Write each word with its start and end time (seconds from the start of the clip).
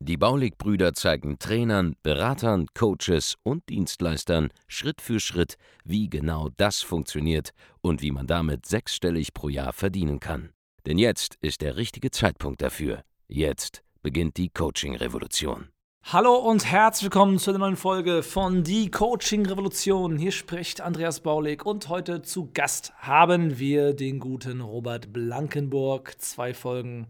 Die 0.00 0.16
Baulig-Brüder 0.16 0.94
zeigen 0.94 1.38
Trainern, 1.38 1.96
Beratern, 2.02 2.66
Coaches 2.74 3.36
und 3.42 3.68
Dienstleistern 3.68 4.48
Schritt 4.66 5.00
für 5.00 5.20
Schritt, 5.20 5.56
wie 5.84 6.08
genau 6.08 6.48
das 6.56 6.80
funktioniert 6.80 7.50
und 7.80 8.02
wie 8.02 8.10
man 8.10 8.26
damit 8.26 8.66
sechsstellig 8.66 9.34
pro 9.34 9.48
Jahr 9.48 9.72
verdienen 9.72 10.20
kann. 10.20 10.50
Denn 10.86 10.98
jetzt 10.98 11.36
ist 11.40 11.60
der 11.60 11.76
richtige 11.76 12.10
Zeitpunkt 12.10 12.62
dafür. 12.62 13.02
Jetzt 13.28 13.82
beginnt 14.02 14.36
die 14.36 14.48
Coaching-Revolution. 14.48 15.68
Hallo 16.04 16.34
und 16.34 16.64
herzlich 16.64 17.04
willkommen 17.04 17.38
zu 17.38 17.50
einer 17.50 17.60
neuen 17.60 17.76
Folge 17.76 18.22
von 18.22 18.64
Die 18.64 18.90
Coaching 18.90 19.46
Revolution. 19.46 20.16
Hier 20.16 20.32
spricht 20.32 20.80
Andreas 20.80 21.20
Baulig 21.20 21.64
und 21.64 21.88
heute 21.88 22.22
zu 22.22 22.50
Gast 22.52 22.92
haben 22.96 23.58
wir 23.58 23.92
den 23.92 24.18
guten 24.18 24.62
Robert 24.62 25.12
Blankenburg. 25.12 26.14
Zwei 26.18 26.54
Folgen 26.54 27.06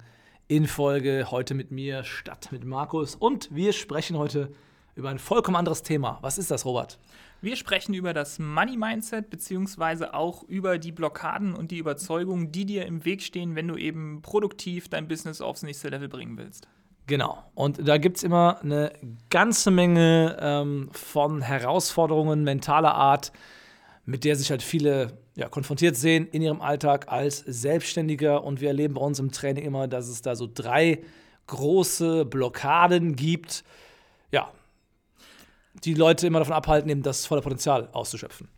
in 0.50 0.66
Folge 0.66 1.28
heute 1.30 1.54
mit 1.54 1.70
mir 1.70 2.02
statt 2.02 2.48
mit 2.50 2.64
Markus. 2.64 3.14
Und 3.14 3.54
wir 3.54 3.72
sprechen 3.72 4.18
heute 4.18 4.50
über 4.96 5.08
ein 5.08 5.20
vollkommen 5.20 5.56
anderes 5.56 5.84
Thema. 5.84 6.18
Was 6.22 6.38
ist 6.38 6.50
das, 6.50 6.64
Robert? 6.64 6.98
Wir 7.40 7.54
sprechen 7.54 7.94
über 7.94 8.12
das 8.12 8.40
Money 8.40 8.76
Mindset 8.76 9.30
beziehungsweise 9.30 10.12
auch 10.12 10.42
über 10.42 10.78
die 10.78 10.90
Blockaden 10.90 11.54
und 11.54 11.70
die 11.70 11.78
Überzeugungen, 11.78 12.50
die 12.50 12.66
dir 12.66 12.84
im 12.86 13.04
Weg 13.04 13.22
stehen, 13.22 13.54
wenn 13.54 13.68
du 13.68 13.76
eben 13.76 14.22
produktiv 14.22 14.88
dein 14.88 15.06
Business 15.06 15.40
aufs 15.40 15.62
nächste 15.62 15.88
Level 15.88 16.08
bringen 16.08 16.36
willst. 16.36 16.66
Genau. 17.06 17.44
Und 17.54 17.86
da 17.86 17.98
gibt 17.98 18.16
es 18.16 18.24
immer 18.24 18.58
eine 18.60 18.92
ganze 19.30 19.70
Menge 19.70 20.36
ähm, 20.40 20.88
von 20.90 21.42
Herausforderungen 21.42 22.42
mentaler 22.42 22.94
Art, 22.96 23.30
mit 24.04 24.24
der 24.24 24.34
sich 24.34 24.50
halt 24.50 24.64
viele 24.64 25.16
ja, 25.40 25.48
konfrontiert 25.48 25.96
sehen 25.96 26.28
in 26.30 26.42
ihrem 26.42 26.60
Alltag 26.60 27.10
als 27.10 27.38
Selbstständiger. 27.38 28.44
Und 28.44 28.60
wir 28.60 28.68
erleben 28.68 28.94
bei 28.94 29.00
uns 29.00 29.18
im 29.18 29.32
Training 29.32 29.64
immer, 29.64 29.88
dass 29.88 30.06
es 30.06 30.20
da 30.20 30.36
so 30.36 30.46
drei 30.52 31.00
große 31.46 32.26
Blockaden 32.26 33.16
gibt, 33.16 33.64
ja, 34.30 34.52
die 35.82 35.94
Leute 35.94 36.26
immer 36.26 36.40
davon 36.40 36.54
abhalten, 36.54 36.90
eben 36.90 37.02
das 37.02 37.24
volle 37.24 37.40
Potenzial 37.40 37.88
auszuschöpfen. 37.92 38.48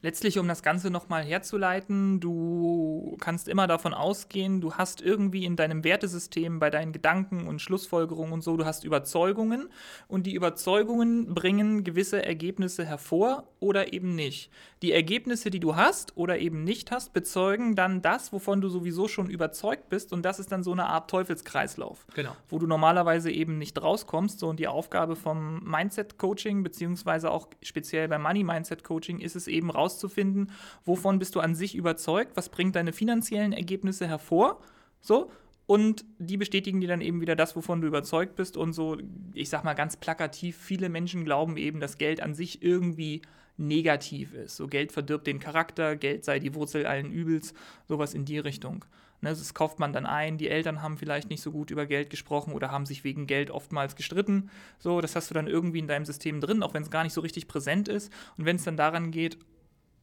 Letztlich, 0.00 0.38
um 0.38 0.46
das 0.46 0.62
Ganze 0.62 0.90
nochmal 0.90 1.24
herzuleiten, 1.24 2.20
du 2.20 3.16
kannst 3.18 3.48
immer 3.48 3.66
davon 3.66 3.92
ausgehen, 3.92 4.60
du 4.60 4.74
hast 4.74 5.02
irgendwie 5.02 5.44
in 5.44 5.56
deinem 5.56 5.82
Wertesystem 5.82 6.60
bei 6.60 6.70
deinen 6.70 6.92
Gedanken 6.92 7.48
und 7.48 7.60
Schlussfolgerungen 7.60 8.32
und 8.32 8.42
so, 8.42 8.56
du 8.56 8.64
hast 8.64 8.84
Überzeugungen 8.84 9.68
und 10.06 10.24
die 10.26 10.34
Überzeugungen 10.34 11.34
bringen 11.34 11.82
gewisse 11.82 12.24
Ergebnisse 12.24 12.84
hervor 12.84 13.48
oder 13.58 13.92
eben 13.92 14.14
nicht. 14.14 14.52
Die 14.82 14.92
Ergebnisse, 14.92 15.50
die 15.50 15.58
du 15.58 15.74
hast 15.74 16.16
oder 16.16 16.38
eben 16.38 16.62
nicht 16.62 16.92
hast, 16.92 17.12
bezeugen 17.12 17.74
dann 17.74 18.00
das, 18.00 18.32
wovon 18.32 18.60
du 18.60 18.68
sowieso 18.68 19.08
schon 19.08 19.28
überzeugt 19.28 19.88
bist 19.88 20.12
und 20.12 20.22
das 20.22 20.38
ist 20.38 20.52
dann 20.52 20.62
so 20.62 20.70
eine 20.70 20.86
Art 20.86 21.10
Teufelskreislauf, 21.10 22.06
genau. 22.14 22.36
wo 22.48 22.60
du 22.60 22.68
normalerweise 22.68 23.32
eben 23.32 23.58
nicht 23.58 23.82
rauskommst. 23.82 24.38
So 24.38 24.48
und 24.48 24.60
die 24.60 24.68
Aufgabe 24.68 25.16
vom 25.16 25.58
Mindset-Coaching 25.64 26.62
beziehungsweise 26.62 27.32
auch 27.32 27.48
speziell 27.62 28.06
beim 28.06 28.22
Money-Mindset-Coaching 28.22 29.18
ist 29.18 29.34
es 29.34 29.48
eben 29.48 29.70
raus 29.70 29.87
herauszufinden, 29.88 30.50
wovon 30.84 31.18
bist 31.18 31.34
du 31.34 31.40
an 31.40 31.54
sich 31.54 31.74
überzeugt, 31.74 32.36
was 32.36 32.48
bringt 32.48 32.76
deine 32.76 32.92
finanziellen 32.92 33.52
Ergebnisse 33.52 34.06
hervor, 34.06 34.60
so, 35.00 35.30
und 35.66 36.04
die 36.18 36.38
bestätigen 36.38 36.80
dir 36.80 36.88
dann 36.88 37.02
eben 37.02 37.20
wieder 37.20 37.36
das, 37.36 37.54
wovon 37.54 37.82
du 37.82 37.88
überzeugt 37.88 38.36
bist 38.36 38.56
und 38.56 38.72
so, 38.72 38.96
ich 39.34 39.50
sag 39.50 39.64
mal 39.64 39.74
ganz 39.74 39.96
plakativ, 39.96 40.56
viele 40.56 40.88
Menschen 40.88 41.24
glauben 41.24 41.56
eben, 41.56 41.78
dass 41.78 41.98
Geld 41.98 42.22
an 42.22 42.34
sich 42.34 42.62
irgendwie 42.62 43.20
negativ 43.58 44.32
ist. 44.34 44.56
So 44.56 44.66
Geld 44.66 44.92
verdirbt 44.92 45.26
den 45.26 45.40
Charakter, 45.40 45.96
Geld 45.96 46.24
sei 46.24 46.38
die 46.38 46.54
Wurzel 46.54 46.86
allen 46.86 47.10
Übels, 47.10 47.52
sowas 47.86 48.14
in 48.14 48.24
die 48.24 48.38
Richtung. 48.38 48.84
Ne, 49.20 49.30
das 49.30 49.52
kauft 49.52 49.80
man 49.80 49.92
dann 49.92 50.06
ein, 50.06 50.38
die 50.38 50.48
Eltern 50.48 50.80
haben 50.80 50.96
vielleicht 50.96 51.28
nicht 51.28 51.42
so 51.42 51.50
gut 51.50 51.72
über 51.72 51.86
Geld 51.86 52.08
gesprochen 52.08 52.54
oder 52.54 52.70
haben 52.70 52.86
sich 52.86 53.02
wegen 53.02 53.26
Geld 53.26 53.50
oftmals 53.50 53.96
gestritten. 53.96 54.48
So, 54.78 55.00
das 55.00 55.16
hast 55.16 55.28
du 55.28 55.34
dann 55.34 55.48
irgendwie 55.48 55.80
in 55.80 55.88
deinem 55.88 56.04
System 56.04 56.40
drin, 56.40 56.62
auch 56.62 56.72
wenn 56.72 56.84
es 56.84 56.90
gar 56.90 57.02
nicht 57.02 57.12
so 57.12 57.20
richtig 57.20 57.48
präsent 57.48 57.88
ist. 57.88 58.12
Und 58.36 58.44
wenn 58.44 58.56
es 58.56 58.64
dann 58.64 58.76
daran 58.76 59.10
geht, 59.10 59.36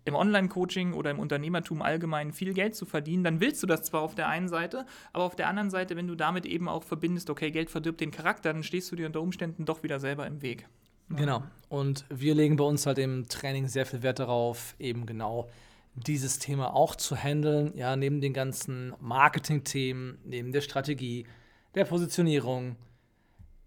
im 0.05 0.15
Online-Coaching 0.15 0.93
oder 0.93 1.11
im 1.11 1.19
Unternehmertum 1.19 1.81
allgemein 1.81 2.31
viel 2.31 2.53
Geld 2.53 2.75
zu 2.75 2.85
verdienen, 2.85 3.23
dann 3.23 3.39
willst 3.41 3.61
du 3.63 3.67
das 3.67 3.83
zwar 3.83 4.01
auf 4.01 4.15
der 4.15 4.29
einen 4.29 4.47
Seite, 4.47 4.85
aber 5.11 5.23
auf 5.23 5.35
der 5.35 5.47
anderen 5.47 5.71
Seite, 5.71 5.95
wenn 5.95 6.07
du 6.07 6.15
damit 6.15 6.45
eben 6.45 6.69
auch 6.69 6.83
verbindest, 6.83 7.29
okay, 7.29 7.51
Geld 7.51 7.71
verdirbt 7.71 7.99
den 8.01 8.11
Charakter, 8.11 8.53
dann 8.53 8.63
stehst 8.63 8.91
du 8.91 8.95
dir 8.95 9.07
unter 9.07 9.21
Umständen 9.21 9.65
doch 9.65 9.83
wieder 9.83 9.99
selber 9.99 10.27
im 10.27 10.41
Weg. 10.43 10.67
Genau. 11.09 11.43
Und 11.69 12.05
wir 12.09 12.35
legen 12.35 12.55
bei 12.55 12.63
uns 12.63 12.85
halt 12.85 12.99
im 12.99 13.27
Training 13.27 13.67
sehr 13.67 13.85
viel 13.85 14.03
Wert 14.03 14.19
darauf, 14.19 14.75
eben 14.79 15.05
genau 15.05 15.49
dieses 15.95 16.39
Thema 16.39 16.75
auch 16.75 16.95
zu 16.95 17.15
handeln. 17.15 17.73
Ja, 17.75 17.95
neben 17.95 18.21
den 18.21 18.33
ganzen 18.33 18.93
Marketing-Themen, 18.99 20.19
neben 20.23 20.51
der 20.51 20.61
Strategie, 20.61 21.25
der 21.73 21.85
Positionierung, 21.85 22.75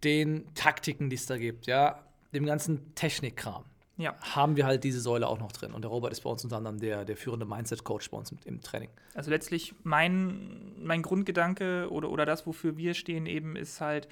den 0.05 0.53
Taktiken, 0.55 1.11
die 1.11 1.17
es 1.17 1.27
da 1.27 1.37
gibt, 1.37 1.67
ja, 1.67 2.05
dem 2.33 2.45
ganzen 2.47 2.95
Technikkram 2.95 3.65
ja. 3.99 4.15
haben 4.21 4.57
wir 4.57 4.65
halt 4.65 4.85
diese 4.85 5.01
Säule 5.01 5.29
auch 5.29 5.39
noch 5.39 5.53
drin. 5.53 5.73
Und 5.73 5.83
der 5.83 5.91
Robert 5.91 6.13
ist 6.13 6.23
bei 6.23 6.31
uns 6.31 6.43
unter 6.45 6.57
anderem 6.57 6.81
der, 6.81 7.05
der 7.05 7.17
führende 7.17 7.45
Mindset-Coach 7.45 8.11
bei 8.11 8.17
uns 8.17 8.33
im, 8.33 8.39
im, 8.45 8.61
Training. 8.63 8.89
Also 9.15 9.31
letztlich 9.31 9.75
mein, 9.83 10.73
mein 10.83 11.03
Grundgedanke 11.03 11.91
oder, 11.91 12.11
oder 12.11 12.25
das, 12.25 12.47
wofür 12.47 12.77
wir 12.77 12.95
stehen, 12.95 13.27
eben 13.27 13.57
ist 13.57 13.81
halt, 13.81 14.09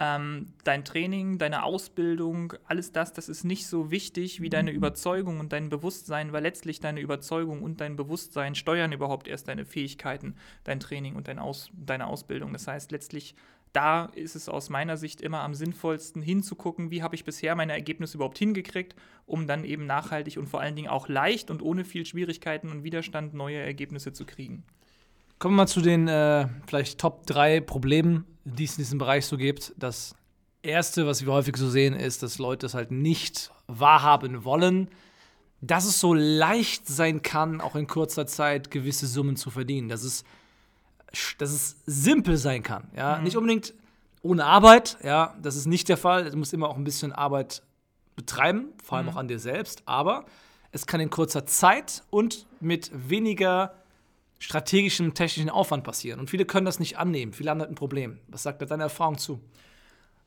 ähm, 0.00 0.46
dein 0.62 0.84
Training, 0.84 1.38
deine 1.38 1.64
Ausbildung, 1.64 2.54
alles 2.66 2.92
das, 2.92 3.12
das 3.12 3.28
ist 3.28 3.42
nicht 3.42 3.66
so 3.66 3.90
wichtig 3.90 4.40
wie 4.40 4.48
deine 4.48 4.70
Überzeugung 4.70 5.40
und 5.40 5.52
dein 5.52 5.70
Bewusstsein, 5.70 6.32
weil 6.32 6.44
letztlich 6.44 6.78
deine 6.78 7.00
Überzeugung 7.00 7.62
und 7.62 7.80
dein 7.80 7.96
Bewusstsein 7.96 8.54
steuern 8.54 8.92
überhaupt 8.92 9.26
erst 9.26 9.48
deine 9.48 9.64
Fähigkeiten, 9.64 10.36
dein 10.62 10.78
Training 10.78 11.16
und 11.16 11.26
dein 11.26 11.40
Aus, 11.40 11.70
deine 11.72 12.06
Ausbildung. 12.06 12.52
Das 12.52 12.68
heißt, 12.68 12.92
letztlich 12.92 13.34
da 13.72 14.06
ist 14.06 14.36
es 14.36 14.48
aus 14.48 14.70
meiner 14.70 14.96
Sicht 14.96 15.20
immer 15.20 15.40
am 15.40 15.54
sinnvollsten 15.54 16.22
hinzugucken, 16.22 16.90
wie 16.90 17.02
habe 17.02 17.14
ich 17.14 17.24
bisher 17.24 17.54
meine 17.54 17.72
Ergebnisse 17.72 18.16
überhaupt 18.16 18.38
hingekriegt, 18.38 18.94
um 19.26 19.46
dann 19.46 19.64
eben 19.64 19.86
nachhaltig 19.86 20.38
und 20.38 20.48
vor 20.48 20.60
allen 20.60 20.76
Dingen 20.76 20.88
auch 20.88 21.08
leicht 21.08 21.50
und 21.50 21.62
ohne 21.62 21.84
viel 21.84 22.06
Schwierigkeiten 22.06 22.70
und 22.70 22.84
Widerstand 22.84 23.34
neue 23.34 23.58
Ergebnisse 23.58 24.12
zu 24.12 24.24
kriegen. 24.24 24.64
Kommen 25.38 25.54
wir 25.54 25.62
mal 25.62 25.66
zu 25.68 25.80
den 25.80 26.08
äh, 26.08 26.48
vielleicht 26.66 26.98
Top 26.98 27.26
3 27.26 27.60
Problemen, 27.60 28.24
die 28.44 28.64
es 28.64 28.72
in 28.72 28.78
diesem 28.78 28.98
Bereich 28.98 29.26
so 29.26 29.36
gibt. 29.36 29.72
Das 29.76 30.16
erste, 30.62 31.06
was 31.06 31.24
wir 31.24 31.32
häufig 31.32 31.56
so 31.56 31.68
sehen, 31.68 31.94
ist, 31.94 32.22
dass 32.22 32.38
Leute 32.38 32.66
es 32.66 32.74
halt 32.74 32.90
nicht 32.90 33.52
wahrhaben 33.66 34.44
wollen, 34.44 34.88
dass 35.60 35.84
es 35.84 36.00
so 36.00 36.14
leicht 36.14 36.86
sein 36.86 37.22
kann, 37.22 37.60
auch 37.60 37.76
in 37.76 37.86
kurzer 37.86 38.26
Zeit 38.26 38.70
gewisse 38.70 39.06
Summen 39.06 39.36
zu 39.36 39.50
verdienen. 39.50 39.88
Das 39.88 40.04
ist 40.04 40.24
dass 41.38 41.50
es 41.50 41.76
simpel 41.86 42.36
sein 42.36 42.62
kann. 42.62 42.88
Ja? 42.96 43.16
Mhm. 43.16 43.24
Nicht 43.24 43.36
unbedingt 43.36 43.74
ohne 44.22 44.44
Arbeit, 44.44 44.98
ja, 45.02 45.34
das 45.40 45.56
ist 45.56 45.66
nicht 45.66 45.88
der 45.88 45.96
Fall. 45.96 46.30
Du 46.30 46.36
musst 46.36 46.52
immer 46.52 46.68
auch 46.68 46.76
ein 46.76 46.84
bisschen 46.84 47.12
Arbeit 47.12 47.62
betreiben, 48.16 48.72
vor 48.82 48.98
allem 48.98 49.06
mhm. 49.06 49.12
auch 49.12 49.16
an 49.16 49.28
dir 49.28 49.38
selbst, 49.38 49.82
aber 49.86 50.24
es 50.72 50.86
kann 50.86 51.00
in 51.00 51.08
kurzer 51.08 51.46
Zeit 51.46 52.02
und 52.10 52.46
mit 52.60 52.90
weniger 52.92 53.74
strategischem, 54.38 55.14
technischen 55.14 55.50
Aufwand 55.50 55.84
passieren. 55.84 56.20
Und 56.20 56.30
viele 56.30 56.44
können 56.44 56.66
das 56.66 56.78
nicht 56.78 56.98
annehmen. 56.98 57.32
Viele 57.32 57.50
haben 57.50 57.60
halt 57.60 57.70
ein 57.70 57.74
Problem. 57.74 58.18
Was 58.28 58.42
sagt 58.42 58.62
da 58.62 58.66
deine 58.66 58.84
Erfahrung 58.84 59.18
zu? 59.18 59.40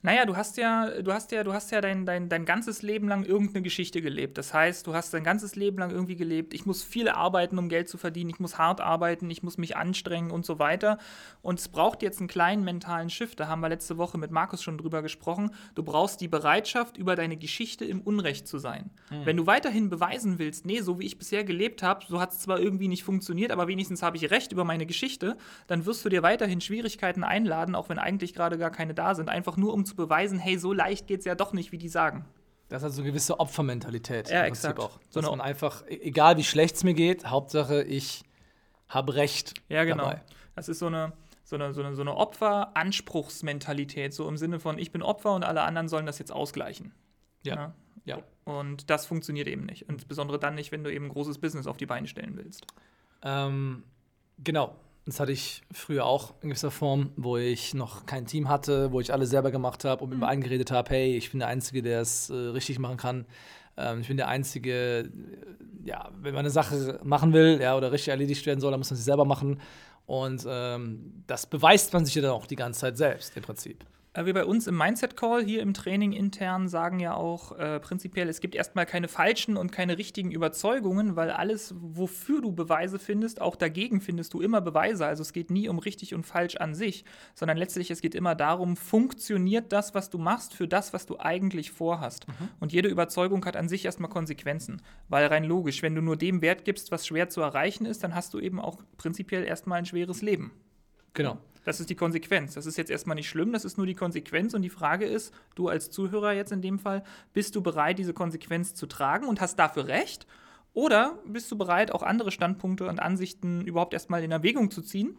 Naja, 0.03 0.25
du 0.25 0.35
hast 0.35 0.57
ja, 0.57 1.01
du 1.01 1.13
hast 1.13 1.31
ja, 1.31 1.43
du 1.43 1.53
hast 1.53 1.71
ja 1.71 1.79
dein, 1.79 2.05
dein, 2.05 2.27
dein 2.27 2.45
ganzes 2.45 2.81
Leben 2.81 3.07
lang 3.07 3.23
irgendeine 3.23 3.61
Geschichte 3.61 4.01
gelebt. 4.01 4.37
Das 4.37 4.51
heißt, 4.53 4.87
du 4.87 4.95
hast 4.95 5.13
dein 5.13 5.23
ganzes 5.23 5.55
Leben 5.55 5.77
lang 5.77 5.91
irgendwie 5.91 6.15
gelebt, 6.15 6.55
ich 6.55 6.65
muss 6.65 6.83
viel 6.83 7.07
arbeiten, 7.07 7.59
um 7.59 7.69
Geld 7.69 7.87
zu 7.87 7.97
verdienen, 7.99 8.31
ich 8.31 8.39
muss 8.39 8.57
hart 8.57 8.81
arbeiten, 8.81 9.29
ich 9.29 9.43
muss 9.43 9.59
mich 9.59 9.77
anstrengen 9.77 10.31
und 10.31 10.45
so 10.45 10.57
weiter. 10.57 10.97
Und 11.43 11.59
es 11.59 11.67
braucht 11.67 12.01
jetzt 12.01 12.19
einen 12.19 12.27
kleinen 12.27 12.63
mentalen 12.63 13.09
Shift. 13.11 13.39
Da 13.39 13.47
haben 13.47 13.61
wir 13.61 13.69
letzte 13.69 13.97
Woche 13.97 14.17
mit 14.17 14.31
Markus 14.31 14.63
schon 14.63 14.77
drüber 14.77 15.03
gesprochen. 15.03 15.51
Du 15.75 15.83
brauchst 15.83 16.19
die 16.19 16.27
Bereitschaft, 16.27 16.97
über 16.97 17.15
deine 17.15 17.37
Geschichte 17.37 17.85
im 17.85 18.01
Unrecht 18.01 18.47
zu 18.47 18.57
sein. 18.57 18.89
Mhm. 19.11 19.25
Wenn 19.25 19.37
du 19.37 19.45
weiterhin 19.45 19.89
beweisen 19.89 20.39
willst, 20.39 20.65
nee, 20.65 20.81
so 20.81 20.99
wie 20.99 21.05
ich 21.05 21.19
bisher 21.19 21.43
gelebt 21.43 21.83
habe, 21.83 22.05
so 22.07 22.19
hat 22.19 22.31
es 22.31 22.39
zwar 22.39 22.59
irgendwie 22.59 22.87
nicht 22.87 23.03
funktioniert, 23.03 23.51
aber 23.51 23.67
wenigstens 23.67 24.01
habe 24.01 24.17
ich 24.17 24.31
Recht 24.31 24.51
über 24.51 24.63
meine 24.63 24.87
Geschichte, 24.87 25.37
dann 25.67 25.85
wirst 25.85 26.03
du 26.03 26.09
dir 26.09 26.23
weiterhin 26.23 26.59
Schwierigkeiten 26.59 27.23
einladen, 27.23 27.75
auch 27.75 27.89
wenn 27.89 27.99
eigentlich 27.99 28.33
gerade 28.33 28.57
gar 28.57 28.71
keine 28.71 28.93
da 28.95 29.13
sind, 29.13 29.29
einfach 29.29 29.57
nur 29.57 29.73
um 29.73 29.85
zu 29.85 29.90
beweisen, 29.95 30.39
hey, 30.39 30.57
so 30.57 30.73
leicht 30.73 31.07
geht 31.07 31.19
es 31.19 31.25
ja 31.25 31.35
doch 31.35 31.53
nicht, 31.53 31.71
wie 31.71 31.77
die 31.77 31.89
sagen. 31.89 32.25
Das 32.69 32.81
ist 32.81 32.85
also 32.85 33.01
eine 33.01 33.11
gewisse 33.11 33.39
Opfermentalität. 33.39 34.29
Ja, 34.29 34.45
exakt. 34.45 34.79
Auch. 34.79 34.99
Dass 35.11 35.25
so 35.25 35.31
man 35.31 35.41
einfach, 35.41 35.83
e-, 35.87 35.99
egal 36.01 36.37
wie 36.37 36.43
schlecht 36.43 36.75
es 36.75 36.83
mir 36.83 36.93
geht, 36.93 37.25
Hauptsache 37.25 37.83
ich 37.83 38.23
habe 38.87 39.15
Recht. 39.15 39.55
Ja, 39.69 39.83
genau. 39.83 40.03
Dabei. 40.03 40.21
Das 40.55 40.69
ist 40.69 40.79
so 40.79 40.87
eine, 40.87 41.13
so 41.43 41.55
eine, 41.55 41.73
so 41.73 41.81
eine, 41.81 41.95
so 41.95 42.01
eine 42.01 42.15
Opfer-Anspruchsmentalität, 42.15 44.13
so 44.13 44.27
im 44.27 44.37
Sinne 44.37 44.59
von, 44.59 44.77
ich 44.77 44.91
bin 44.91 45.01
Opfer 45.01 45.33
und 45.33 45.43
alle 45.43 45.63
anderen 45.63 45.87
sollen 45.87 46.05
das 46.05 46.19
jetzt 46.19 46.31
ausgleichen. 46.31 46.93
Ja. 47.43 47.55
ja. 47.55 47.73
Ja. 48.05 48.19
Und 48.43 48.89
das 48.89 49.05
funktioniert 49.05 49.47
eben 49.47 49.65
nicht. 49.65 49.83
Insbesondere 49.83 50.39
dann 50.39 50.55
nicht, 50.55 50.71
wenn 50.71 50.83
du 50.83 50.91
eben 50.91 51.05
ein 51.05 51.09
großes 51.09 51.37
Business 51.37 51.67
auf 51.67 51.77
die 51.77 51.85
Beine 51.85 52.07
stellen 52.07 52.35
willst. 52.35 52.65
Ähm, 53.21 53.83
genau. 54.39 54.75
Das 55.05 55.19
hatte 55.19 55.31
ich 55.31 55.61
früher 55.71 56.05
auch 56.05 56.35
in 56.41 56.49
gewisser 56.49 56.69
Form, 56.69 57.11
wo 57.15 57.35
ich 57.37 57.73
noch 57.73 58.05
kein 58.05 58.27
Team 58.27 58.49
hatte, 58.49 58.91
wo 58.91 58.99
ich 58.99 59.11
alles 59.11 59.31
selber 59.31 59.49
gemacht 59.51 59.83
habe 59.83 60.03
und 60.03 60.09
mir 60.11 60.15
Mhm. 60.15 60.21
immer 60.21 60.29
eingeredet 60.31 60.69
habe, 60.71 60.89
hey, 60.91 61.17
ich 61.17 61.31
bin 61.31 61.39
der 61.39 61.47
Einzige, 61.49 61.81
der 61.81 62.01
es 62.01 62.29
äh, 62.29 62.33
richtig 62.35 62.77
machen 62.77 62.97
kann. 62.97 63.25
Ähm, 63.77 64.01
ich 64.01 64.07
bin 64.07 64.17
der 64.17 64.27
Einzige, 64.27 64.99
äh, 64.99 65.09
ja, 65.85 66.11
wenn 66.21 66.33
man 66.35 66.41
eine 66.41 66.51
Sache 66.51 66.99
machen 67.03 67.33
will, 67.33 67.59
ja, 67.59 67.75
oder 67.75 67.91
richtig 67.91 68.09
erledigt 68.09 68.45
werden 68.45 68.59
soll, 68.59 68.69
dann 68.71 68.79
muss 68.79 68.91
man 68.91 68.97
sie 68.97 69.03
selber 69.03 69.25
machen. 69.25 69.59
Und 70.05 70.45
ähm, 70.47 71.23
das 71.25 71.47
beweist 71.47 71.93
man 71.93 72.05
sich 72.05 72.13
ja 72.13 72.21
dann 72.21 72.31
auch 72.31 72.45
die 72.45 72.55
ganze 72.55 72.81
Zeit 72.81 72.97
selbst 72.97 73.35
im 73.35 73.43
Prinzip. 73.43 73.83
Äh, 74.13 74.25
Wir 74.25 74.33
bei 74.33 74.45
uns 74.45 74.67
im 74.67 74.77
Mindset 74.77 75.15
Call 75.15 75.43
hier 75.43 75.61
im 75.61 75.73
Training 75.73 76.11
intern 76.11 76.67
sagen 76.67 76.99
ja 76.99 77.13
auch 77.13 77.57
äh, 77.57 77.79
prinzipiell, 77.79 78.27
es 78.27 78.41
gibt 78.41 78.55
erstmal 78.55 78.85
keine 78.85 79.07
falschen 79.07 79.57
und 79.57 79.71
keine 79.71 79.97
richtigen 79.97 80.31
Überzeugungen, 80.31 81.15
weil 81.15 81.31
alles, 81.31 81.73
wofür 81.77 82.41
du 82.41 82.51
Beweise 82.51 82.99
findest, 82.99 83.41
auch 83.41 83.55
dagegen 83.55 84.01
findest 84.01 84.33
du 84.33 84.41
immer 84.41 84.61
Beweise. 84.61 85.05
Also 85.05 85.21
es 85.21 85.33
geht 85.33 85.49
nie 85.49 85.69
um 85.69 85.79
richtig 85.79 86.13
und 86.13 86.25
falsch 86.25 86.57
an 86.57 86.75
sich, 86.75 87.05
sondern 87.35 87.57
letztlich 87.57 87.89
es 87.91 88.01
geht 88.01 88.15
immer 88.15 88.35
darum, 88.35 88.75
funktioniert 88.75 89.71
das, 89.71 89.95
was 89.95 90.09
du 90.09 90.17
machst, 90.17 90.53
für 90.53 90.67
das, 90.67 90.93
was 90.93 91.05
du 91.05 91.19
eigentlich 91.19 91.71
vorhast. 91.71 92.25
Und 92.59 92.73
jede 92.73 92.89
Überzeugung 92.89 93.45
hat 93.45 93.55
an 93.55 93.69
sich 93.69 93.85
erstmal 93.85 94.09
Konsequenzen, 94.09 94.81
weil 95.07 95.27
rein 95.27 95.43
logisch, 95.43 95.81
wenn 95.81 95.95
du 95.95 96.01
nur 96.01 96.17
dem 96.17 96.41
Wert 96.41 96.65
gibst, 96.65 96.91
was 96.91 97.07
schwer 97.07 97.29
zu 97.29 97.41
erreichen 97.41 97.85
ist, 97.85 98.03
dann 98.03 98.13
hast 98.15 98.33
du 98.33 98.39
eben 98.39 98.59
auch 98.59 98.83
prinzipiell 98.97 99.43
erstmal 99.43 99.79
ein 99.79 99.85
schweres 99.85 100.21
Leben. 100.21 100.51
Genau. 101.13 101.37
Das 101.63 101.79
ist 101.79 101.89
die 101.89 101.95
Konsequenz. 101.95 102.55
Das 102.55 102.65
ist 102.65 102.77
jetzt 102.77 102.89
erstmal 102.89 103.15
nicht 103.15 103.29
schlimm, 103.29 103.53
das 103.53 103.65
ist 103.65 103.77
nur 103.77 103.85
die 103.85 103.93
Konsequenz. 103.93 104.53
Und 104.53 104.61
die 104.61 104.69
Frage 104.69 105.05
ist, 105.05 105.33
du 105.55 105.67
als 105.67 105.91
Zuhörer 105.91 106.33
jetzt 106.33 106.51
in 106.51 106.61
dem 106.61 106.79
Fall, 106.79 107.03
bist 107.33 107.55
du 107.55 107.61
bereit, 107.61 107.99
diese 107.99 108.13
Konsequenz 108.13 108.73
zu 108.73 108.87
tragen 108.87 109.27
und 109.27 109.41
hast 109.41 109.57
dafür 109.57 109.87
recht? 109.87 110.25
Oder 110.73 111.19
bist 111.25 111.51
du 111.51 111.57
bereit, 111.57 111.91
auch 111.91 112.03
andere 112.03 112.31
Standpunkte 112.31 112.87
und 112.87 112.99
Ansichten 112.99 113.61
überhaupt 113.61 113.93
erstmal 113.93 114.23
in 114.23 114.31
Erwägung 114.31 114.71
zu 114.71 114.81
ziehen 114.81 115.17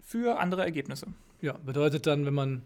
für 0.00 0.38
andere 0.38 0.62
Ergebnisse? 0.62 1.06
Ja, 1.40 1.54
bedeutet 1.54 2.06
dann, 2.06 2.26
wenn 2.26 2.34
man 2.34 2.62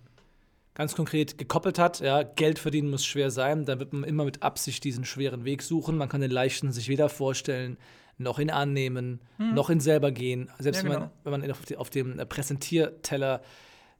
ganz 0.75 0.95
konkret 0.95 1.39
gekoppelt 1.39 1.79
hat, 1.79 2.01
ja, 2.01 2.23
Geld 2.23 2.59
verdienen 2.59 2.91
muss 2.91 3.05
schwer 3.05 3.31
sein, 3.31 3.65
dann 3.65 3.79
wird 3.79 3.95
man 3.95 4.05
immer 4.05 4.25
mit 4.25 4.43
Absicht 4.43 4.85
diesen 4.85 5.07
schweren 5.07 5.45
Weg 5.45 5.63
suchen. 5.63 5.97
Man 5.97 6.11
kann 6.11 6.21
den 6.21 6.31
leichten 6.31 6.71
sich 6.71 6.89
weder 6.89 7.09
vorstellen, 7.09 7.79
noch 8.19 8.39
ihn 8.39 8.51
annehmen, 8.51 9.21
noch 9.39 9.71
ihn 9.71 9.81
selber 9.81 10.11
gehen. 10.11 10.51
Selbst 10.59 10.79
Ja, 10.79 10.85
wenn, 10.85 10.93
man, 10.93 11.01
genau. 11.01 11.13
wenn 11.25 11.31
man 11.33 11.45
ihn 11.45 11.51
auf, 11.51 11.65
die, 11.65 11.77
auf 11.77 11.91
dem 11.91 12.19
äh, 12.19 12.27
Präsentierteller 12.27 13.43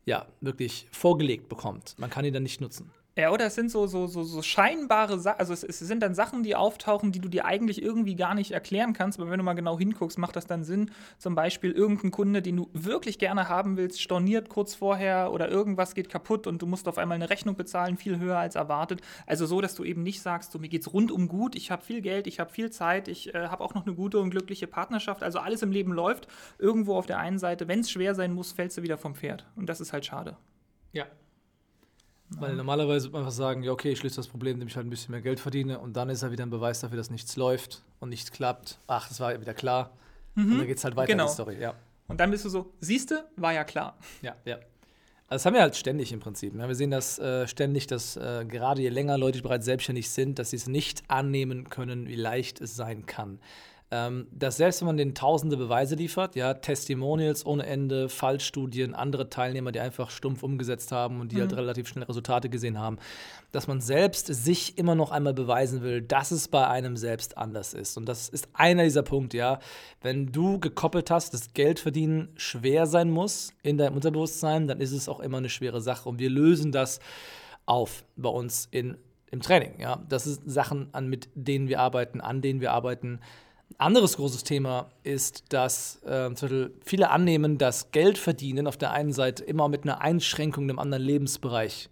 ja, 0.05 0.27
wirklich 0.41 0.87
vorgelegt 0.93 1.49
bekommt. 1.49 1.95
Man 1.99 2.11
kann 2.11 2.25
ihn 2.25 2.33
dann 2.33 2.45
nicht 2.45 2.61
nutzen. 2.61 2.93
Ja, 3.19 3.31
oder 3.31 3.47
es 3.47 3.55
sind 3.55 3.71
so, 3.71 3.87
so, 3.87 4.07
so, 4.07 4.25
so 4.25 4.43
scheinbare 4.43 5.19
Sachen, 5.19 5.41
also 5.41 5.55
es, 5.55 5.65
es 5.65 5.79
sind 5.79 6.03
dann 6.03 6.15
Sachen, 6.15 6.43
die 6.43 6.55
auftauchen, 6.55 7.13
die 7.13 7.19
du 7.19 7.31
dir 7.31 7.47
eigentlich 7.47 7.81
irgendwie 7.81 8.15
gar 8.15 8.35
nicht 8.35 8.51
erklären 8.51 8.93
kannst, 8.93 9.19
aber 9.19 9.31
wenn 9.31 9.39
du 9.39 9.45
mal 9.45 9.55
genau 9.55 9.79
hinguckst, 9.79 10.19
macht 10.19 10.37
das 10.37 10.47
dann 10.47 10.65
Sinn. 10.65 10.91
Zum 11.17 11.35
Beispiel 11.35 11.73
irgendein 11.73 12.11
Kunde, 12.11 12.43
den 12.43 12.59
du 12.59 12.69
wirklich 12.75 13.19
gerne 13.19 13.49
haben 13.49 13.79
willst, 13.79 14.03
storniert 14.03 14.51
kurz 14.51 14.75
vorher 14.75 15.33
oder 15.33 15.49
irgendwas 15.49 15.95
geht 15.95 16.11
kaputt 16.11 16.47
und 16.47 16.61
du 16.61 16.67
musst 16.67 16.89
auf 16.89 16.99
einmal 16.99 17.15
eine 17.15 17.31
Rechnung 17.31 17.57
bezahlen, 17.57 17.97
viel 17.97 18.19
höher 18.19 18.37
als 18.37 18.55
erwartet. 18.55 19.01
Also 19.27 19.47
so, 19.47 19.63
dass 19.63 19.75
du 19.75 19.85
eben 19.85 20.03
nicht 20.03 20.21
sagst, 20.21 20.53
so, 20.53 20.59
mir 20.59 20.69
geht's 20.69 20.93
rundum 20.93 21.27
gut, 21.27 21.57
ich 21.57 21.71
habe 21.71 21.83
viel 21.83 22.03
Geld, 22.03 22.27
ich 22.27 22.39
habe 22.39 22.53
viel 22.53 22.71
Zeit, 22.71 23.09
ich 23.09 23.35
äh, 23.35 23.49
habe 23.49 23.65
auch 23.65 23.73
noch 23.73 23.87
eine 23.87 23.95
gute 23.95 24.19
und 24.19 24.29
glückliche 24.29 24.67
Partnerschaft, 24.67 25.23
also 25.23 25.39
alles 25.39 25.63
im 25.63 25.73
Leben 25.73 25.93
läuft. 25.95 26.29
Irgendwo 26.59 26.97
auf 26.97 27.07
der 27.07 27.19
einen 27.19 27.39
Seite, 27.39 27.67
wenn 27.67 27.81
es 27.81 27.91
schwer 27.91 28.15
sein 28.15 28.35
muss, 28.35 28.53
fällst 28.53 28.77
du 28.77 28.83
wieder 28.83 28.99
vom 28.99 29.15
Pferd. 29.15 29.47
Und 29.57 29.71
das 29.71 29.81
ist 29.81 29.95
halt 29.95 30.05
schade. 30.05 30.37
Ja. 30.93 31.07
Weil 32.31 32.57
normalerweise 32.57 33.05
wird 33.05 33.13
man 33.13 33.23
einfach 33.23 33.33
sagen, 33.33 33.63
ja, 33.63 33.71
okay, 33.71 33.91
ich 33.93 34.03
löse 34.03 34.17
das 34.17 34.27
Problem, 34.27 34.55
indem 34.55 34.69
ich 34.69 34.77
halt 34.77 34.87
ein 34.87 34.91
bisschen 34.91 35.13
mehr 35.13 35.21
Geld 35.23 35.39
verdiene 35.39 35.79
und 35.79 35.97
dann 35.97 36.09
ist 36.09 36.23
er 36.23 36.33
wieder 36.33 36.45
ein 36.45 36.51
Beweis 36.51 36.81
dafür, 36.81 36.97
dass 36.97 37.11
nichts 37.11 37.37
läuft 37.37 37.83
und 38.01 38.09
nichts 38.09 38.33
klappt. 38.33 38.79
Ach, 38.89 39.09
das 39.09 39.21
war 39.21 39.33
ja 39.33 39.41
wieder 39.41 39.55
klar. 39.55 39.91
Und 40.35 40.59
dann 40.59 40.67
geht 40.67 40.77
es 40.79 40.85
halt 40.85 40.97
weiter, 40.97 41.13
Genau. 41.13 41.27
die 41.27 41.33
Story, 41.33 41.57
ja. 41.61 41.75
Und 42.09 42.21
dann 42.21 42.31
bist 42.31 42.45
du 42.45 42.49
so, 42.51 42.73
siehste, 42.81 43.27
war 43.37 43.53
ja 43.55 43.65
klar. 43.65 43.97
Ja, 44.23 44.35
ja. 44.45 44.57
Also 45.29 45.43
das 45.43 45.47
haben 45.47 45.55
wir 45.55 45.63
halt 45.63 45.77
ständig 45.77 46.13
im 46.13 46.21
Prinzip. 46.21 46.55
Ne? 46.55 46.69
Wir 46.69 46.75
sehen 46.75 46.91
das 46.91 47.19
äh, 47.19 47.49
ständig, 47.49 47.87
dass 47.89 48.17
äh, 48.17 48.45
gerade 48.47 48.83
je 48.83 48.91
länger 48.91 49.19
Leute 49.19 49.43
bereits 49.43 49.65
selbstständig 49.65 50.11
sind, 50.11 50.39
dass 50.39 50.51
sie 50.51 50.57
es 50.57 50.69
nicht 50.69 51.03
annehmen 51.09 51.69
können, 51.69 52.07
wie 52.07 52.15
leicht 52.15 52.61
es 52.61 52.77
sein 52.77 53.07
kann. 53.07 53.41
Ähm, 53.93 54.27
dass 54.33 54.57
selbst 54.57 54.81
wenn 54.81 54.87
man 54.87 54.97
denen 54.97 55.15
tausende 55.15 55.57
Beweise 55.57 55.95
liefert, 55.95 56.35
ja, 56.35 56.55
Testimonials 56.55 57.47
ohne 57.47 57.67
Ende, 57.67 58.09
Fallstudien, 58.09 58.95
andere 58.95 59.31
Teilnehmer, 59.31 59.71
die 59.71 59.79
einfach 59.79 60.11
stumpf 60.11 60.43
umgesetzt 60.43 60.91
haben 60.91 61.21
und 61.21 61.31
die 61.31 61.41
halt 61.41 61.53
relativ 61.53 61.87
schnell 61.87 62.03
Resultate 62.03 62.49
gesehen 62.49 62.81
haben, 62.81 62.99
dass 63.53 63.69
man 63.69 63.81
selbst 63.81 64.27
sich 64.27 64.77
immer 64.77 64.97
noch 64.97 65.13
einmal 65.13 65.35
beweisen 65.35 65.83
will, 65.83 66.03
dass 66.03 66.33
es 66.33 66.49
bei 66.49 66.67
einem 66.67 66.97
selbst 66.97 67.39
anders 67.39 67.75
ist. 67.75 67.97
Und 67.97 68.07
das 68.07 68.29
ist 68.29 68.49
einer 68.55 68.83
dieser 68.83 69.05
Punkte, 69.05 69.37
ja. 69.37 69.61
Wenn 70.03 70.33
du 70.33 70.59
gekoppelt 70.59 71.13
hast, 71.13 71.33
dass 71.33 71.55
Geld 71.55 71.79
verdienen 71.79 72.31
schwer 72.35 72.87
sein 72.87 73.09
muss 73.09 73.53
in 73.63 73.79
deinem 73.79 73.95
Unterbewusstsein, 73.95 74.67
dann 74.67 74.81
ist 74.81 74.91
es 74.91 75.09
auch 75.09 75.21
immer 75.21 75.39
eine 75.39 75.49
schwere 75.49 75.81
Sache. 75.81 76.09
Und 76.09 76.19
wir 76.19 76.31
lösen 76.31 76.73
das 76.73 76.99
auf 77.67 78.05
bei 78.17 78.31
uns 78.31 78.67
in, 78.73 78.97
im 79.31 79.41
Training. 79.41 79.79
Ja. 79.79 80.03
Das 80.09 80.25
sind 80.25 80.51
Sachen, 80.51 80.89
an, 80.91 81.09
mit 81.09 81.29
denen 81.37 81.69
wir 81.69 81.79
arbeiten, 81.79 82.21
an 82.21 82.43
denen 82.43 82.61
wir 82.61 82.73
arbeiten. 82.73 83.21
Ein 83.71 83.77
anderes 83.87 84.17
großes 84.17 84.45
Thema 84.45 84.91
ist, 85.03 85.45
dass 85.53 86.03
äh, 86.05 86.31
viele 86.85 87.11
annehmen, 87.11 87.59
dass 87.59 87.91
Geld 87.91 88.17
verdienen 88.19 88.67
auf 88.67 88.77
der 88.77 88.93
einen 88.93 89.13
Seite 89.13 89.45
immer 89.45 89.69
mit 89.69 89.83
einer 89.83 90.01
Einschränkung 90.01 90.65
in 90.65 90.71
einem 90.71 90.79
anderen 90.79 91.03
Lebensbereich 91.03 91.89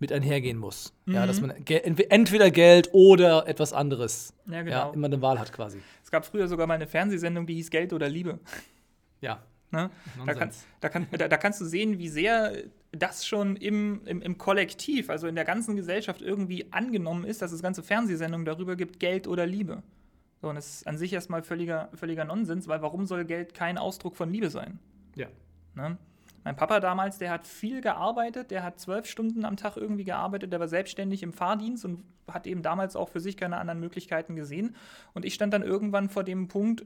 mit 0.00 0.12
einhergehen 0.12 0.58
muss. 0.58 0.92
Ja, 1.06 1.26
dass 1.26 1.40
man 1.40 1.64
ge 1.64 1.78
entwe- 1.78 2.10
entweder 2.10 2.50
Geld 2.50 2.90
oder 2.92 3.48
etwas 3.48 3.72
anderes 3.72 4.34
Ja, 4.46 4.54
ja, 4.56 4.62
genau. 4.62 4.92
immer 4.92 5.06
eine 5.06 5.22
Wahl 5.22 5.38
hat 5.38 5.52
quasi. 5.52 5.78
Es 6.02 6.10
gab 6.10 6.26
früher 6.26 6.46
sogar 6.46 6.66
mal 6.66 6.74
eine 6.74 6.86
Fernsehsendung, 6.86 7.46
die 7.46 7.54
hieß 7.54 7.70
Geld 7.70 7.92
oder 7.92 8.08
Liebe. 8.08 8.38
Ja, 9.20 9.42
Ne? 9.70 9.90
Da, 10.24 10.34
kann, 10.34 10.50
da, 10.80 10.88
kann, 10.88 11.08
da, 11.10 11.26
da 11.26 11.36
kannst 11.36 11.60
du 11.60 11.64
sehen, 11.64 11.98
wie 11.98 12.08
sehr 12.08 12.52
das 12.92 13.26
schon 13.26 13.56
im, 13.56 14.02
im, 14.04 14.22
im 14.22 14.38
Kollektiv, 14.38 15.10
also 15.10 15.26
in 15.26 15.34
der 15.34 15.44
ganzen 15.44 15.74
Gesellschaft 15.74 16.22
irgendwie 16.22 16.70
angenommen 16.70 17.24
ist, 17.24 17.42
dass 17.42 17.50
es 17.50 17.60
ganze 17.60 17.82
Fernsehsendungen 17.82 18.44
darüber 18.44 18.76
gibt, 18.76 19.00
Geld 19.00 19.26
oder 19.26 19.46
Liebe. 19.46 19.82
So, 20.40 20.48
und 20.48 20.56
das 20.56 20.76
ist 20.76 20.86
an 20.86 20.98
sich 20.98 21.12
erstmal 21.12 21.42
völliger, 21.42 21.88
völliger 21.94 22.24
Nonsens, 22.24 22.68
weil 22.68 22.82
warum 22.82 23.06
soll 23.06 23.24
Geld 23.24 23.54
kein 23.54 23.78
Ausdruck 23.78 24.16
von 24.16 24.30
Liebe 24.30 24.50
sein? 24.50 24.78
ja. 25.16 25.28
Ne? 25.74 25.98
Mein 26.44 26.56
Papa 26.56 26.78
damals, 26.78 27.16
der 27.16 27.30
hat 27.30 27.46
viel 27.46 27.80
gearbeitet, 27.80 28.50
der 28.50 28.62
hat 28.62 28.78
zwölf 28.78 29.06
Stunden 29.06 29.46
am 29.46 29.56
Tag 29.56 29.78
irgendwie 29.78 30.04
gearbeitet, 30.04 30.52
der 30.52 30.60
war 30.60 30.68
selbstständig 30.68 31.22
im 31.22 31.32
Fahrdienst 31.32 31.86
und 31.86 32.04
hat 32.30 32.46
eben 32.46 32.62
damals 32.62 32.96
auch 32.96 33.08
für 33.08 33.20
sich 33.20 33.38
keine 33.38 33.56
anderen 33.56 33.80
Möglichkeiten 33.80 34.36
gesehen. 34.36 34.76
Und 35.14 35.24
ich 35.24 35.32
stand 35.32 35.54
dann 35.54 35.62
irgendwann 35.62 36.10
vor 36.10 36.22
dem 36.22 36.48
Punkt, 36.48 36.84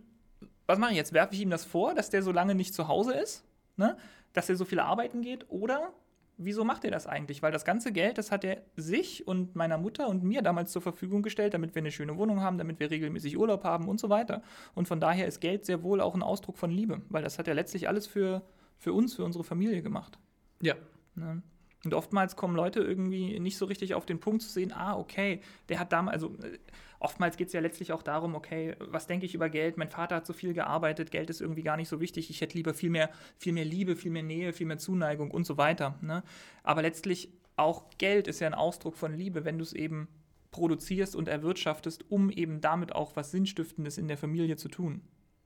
was 0.66 0.78
mache 0.78 0.92
ich 0.92 0.96
jetzt? 0.96 1.12
Werfe 1.12 1.34
ich 1.34 1.40
ihm 1.40 1.50
das 1.50 1.64
vor, 1.64 1.94
dass 1.94 2.08
der 2.08 2.22
so 2.22 2.30
lange 2.30 2.54
nicht 2.54 2.73
zu 2.73 2.87
Hause 2.87 3.14
ist? 3.14 3.44
Ne? 3.76 3.96
Dass 4.32 4.49
er 4.49 4.54
so 4.54 4.64
viel 4.64 4.78
arbeiten 4.78 5.23
geht? 5.23 5.50
Oder 5.50 5.92
wieso 6.38 6.64
macht 6.64 6.85
er 6.85 6.90
das 6.90 7.07
eigentlich? 7.07 7.42
Weil 7.42 7.52
das 7.52 7.64
ganze 7.64 7.92
Geld, 7.92 8.16
das 8.16 8.30
hat 8.30 8.45
er 8.45 8.62
sich 8.76 9.26
und 9.26 9.57
meiner 9.57 9.76
Mutter 9.76 10.09
und 10.09 10.23
mir 10.23 10.40
damals 10.40 10.73
zur 10.73 10.80
Verfügung 10.80 11.23
gestellt, 11.23 11.52
damit 11.52 11.75
wir 11.75 11.83
eine 11.83 11.90
schöne 11.90 12.16
Wohnung 12.16 12.40
haben, 12.40 12.57
damit 12.57 12.80
wir 12.80 12.90
regelmäßig 12.90 13.37
Urlaub 13.37 13.64
haben 13.64 13.88
und 13.88 14.00
so 14.00 14.09
weiter. 14.09 14.42
Und 14.75 14.88
von 14.88 15.00
daher 15.00 15.26
ist 15.26 15.40
Geld 15.40 15.66
sehr 15.66 15.83
wohl 15.83 16.00
auch 16.00 16.14
ein 16.14 16.23
Ausdruck 16.23 16.57
von 16.57 16.71
Liebe, 16.71 17.02
weil 17.09 17.23
das 17.23 17.38
hat 17.38 17.49
er 17.49 17.54
letztlich 17.54 17.88
alles 17.88 18.07
für, 18.07 18.42
für 18.78 18.92
uns, 18.92 19.14
für 19.14 19.25
unsere 19.25 19.45
Familie 19.45 19.83
gemacht. 19.83 20.18
Ja. 20.62 20.75
Ne? 21.14 21.42
Und 21.85 21.94
oftmals 21.94 22.35
kommen 22.35 22.56
Leute 22.56 22.80
irgendwie 22.80 23.38
nicht 23.38 23.56
so 23.56 23.66
richtig 23.66 23.94
auf 23.94 24.04
den 24.04 24.18
Punkt 24.18 24.42
zu 24.42 24.49
sehen, 24.49 24.73
ah, 24.73 24.97
okay, 24.97 25.40
der 25.68 25.78
hat 25.78 25.92
damals, 25.92 26.14
also 26.14 26.35
äh, 26.42 26.58
oftmals 26.99 27.37
geht 27.37 27.49
es 27.49 27.52
ja 27.52 27.61
letztlich 27.61 27.92
auch 27.92 28.02
darum, 28.02 28.35
okay, 28.35 28.75
was 28.80 29.06
denke 29.06 29.26
ich 29.26 29.35
über 29.35 29.49
Geld? 29.49 29.76
Mein 29.76 29.88
Vater 29.88 30.16
hat 30.16 30.26
so 30.26 30.32
viel 30.32 30.54
gearbeitet, 30.54 31.12
Geld 31.12 31.30
ist 31.30 31.40
irgendwie 31.40 31.62
gar 31.62 31.76
nicht 31.76 31.88
so 31.88 32.00
wichtig, 32.00 32.30
ich 32.30 32.40
hätte 32.40 32.56
lieber 32.56 32.75
viel 32.75 32.90
mehr, 32.90 33.11
viel 33.37 33.52
mehr 33.52 33.64
Liebe, 33.64 33.94
viel 33.94 34.11
mehr 34.11 34.25
Nähe, 34.25 34.52
viel 34.52 34.66
mehr 34.66 34.78
Zuneigung 34.78 35.30
und 35.30 35.47
so 35.47 35.56
weiter. 35.56 35.97
Ne? 36.02 36.25
Aber 36.64 36.82
letztlich 36.82 37.32
auch 37.56 37.85
Geld 37.99 38.26
ist 38.26 38.40
ja 38.40 38.49
ein 38.49 38.54
Ausdruck 38.54 38.97
von 38.97 39.14
Liebe, 39.14 39.44
wenn 39.44 39.58
du 39.58 39.62
es 39.62 39.73
eben 39.73 40.08
produzierst 40.50 41.14
und 41.14 41.28
erwirtschaftest, 41.28 42.11
um 42.11 42.30
eben 42.30 42.61
damit 42.61 42.94
auch 42.94 43.14
was 43.14 43.30
Sinnstiftendes 43.30 43.99
in 43.99 44.08
der 44.08 44.16
Familie 44.16 44.56
zu 44.56 44.68
tun. 44.68 45.02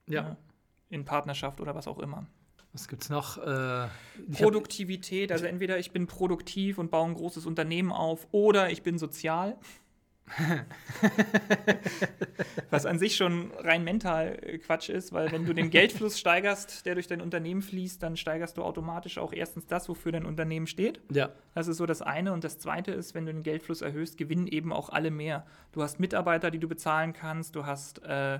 Ja. 0.08 0.22
Ne? 0.22 0.36
In 0.88 1.04
Partnerschaft 1.04 1.60
oder 1.60 1.74
was 1.74 1.86
auch 1.86 1.98
immer. 1.98 2.26
Was 2.72 2.88
gibt's 2.88 3.10
noch? 3.10 3.36
Äh, 3.38 3.88
Produktivität, 4.32 5.30
also 5.30 5.44
entweder 5.44 5.78
ich 5.78 5.90
bin 5.92 6.06
produktiv 6.06 6.78
und 6.78 6.90
baue 6.90 7.06
ein 7.08 7.14
großes 7.14 7.44
Unternehmen 7.46 7.92
auf 7.92 8.26
oder 8.32 8.70
ich 8.70 8.82
bin 8.82 8.98
sozial. 8.98 9.56
Was 12.70 12.86
an 12.86 12.98
sich 12.98 13.16
schon 13.16 13.50
rein 13.58 13.84
mental 13.84 14.38
äh, 14.42 14.58
Quatsch 14.58 14.88
ist, 14.88 15.12
weil 15.12 15.30
wenn 15.32 15.44
du 15.44 15.52
den 15.52 15.68
Geldfluss 15.70 16.18
steigerst, 16.18 16.86
der 16.86 16.94
durch 16.94 17.06
dein 17.06 17.20
Unternehmen 17.20 17.60
fließt, 17.60 18.02
dann 18.02 18.16
steigerst 18.16 18.56
du 18.56 18.62
automatisch 18.62 19.18
auch 19.18 19.32
erstens 19.32 19.66
das, 19.66 19.88
wofür 19.88 20.12
dein 20.12 20.24
Unternehmen 20.24 20.66
steht. 20.66 21.00
ja. 21.10 21.30
Das 21.54 21.68
ist 21.68 21.76
so 21.76 21.84
das 21.84 22.00
eine. 22.00 22.32
Und 22.32 22.44
das 22.44 22.58
zweite 22.58 22.92
ist, 22.92 23.14
wenn 23.14 23.26
du 23.26 23.32
den 23.34 23.42
Geldfluss 23.42 23.82
erhöhst, 23.82 24.16
gewinnen 24.16 24.46
eben 24.46 24.72
auch 24.72 24.88
alle 24.88 25.10
mehr. 25.10 25.44
Du 25.72 25.82
hast 25.82 26.00
Mitarbeiter, 26.00 26.50
die 26.50 26.58
du 26.58 26.66
bezahlen 26.68 27.12
kannst, 27.12 27.54
du 27.56 27.66
hast, 27.66 28.02
äh, 28.04 28.38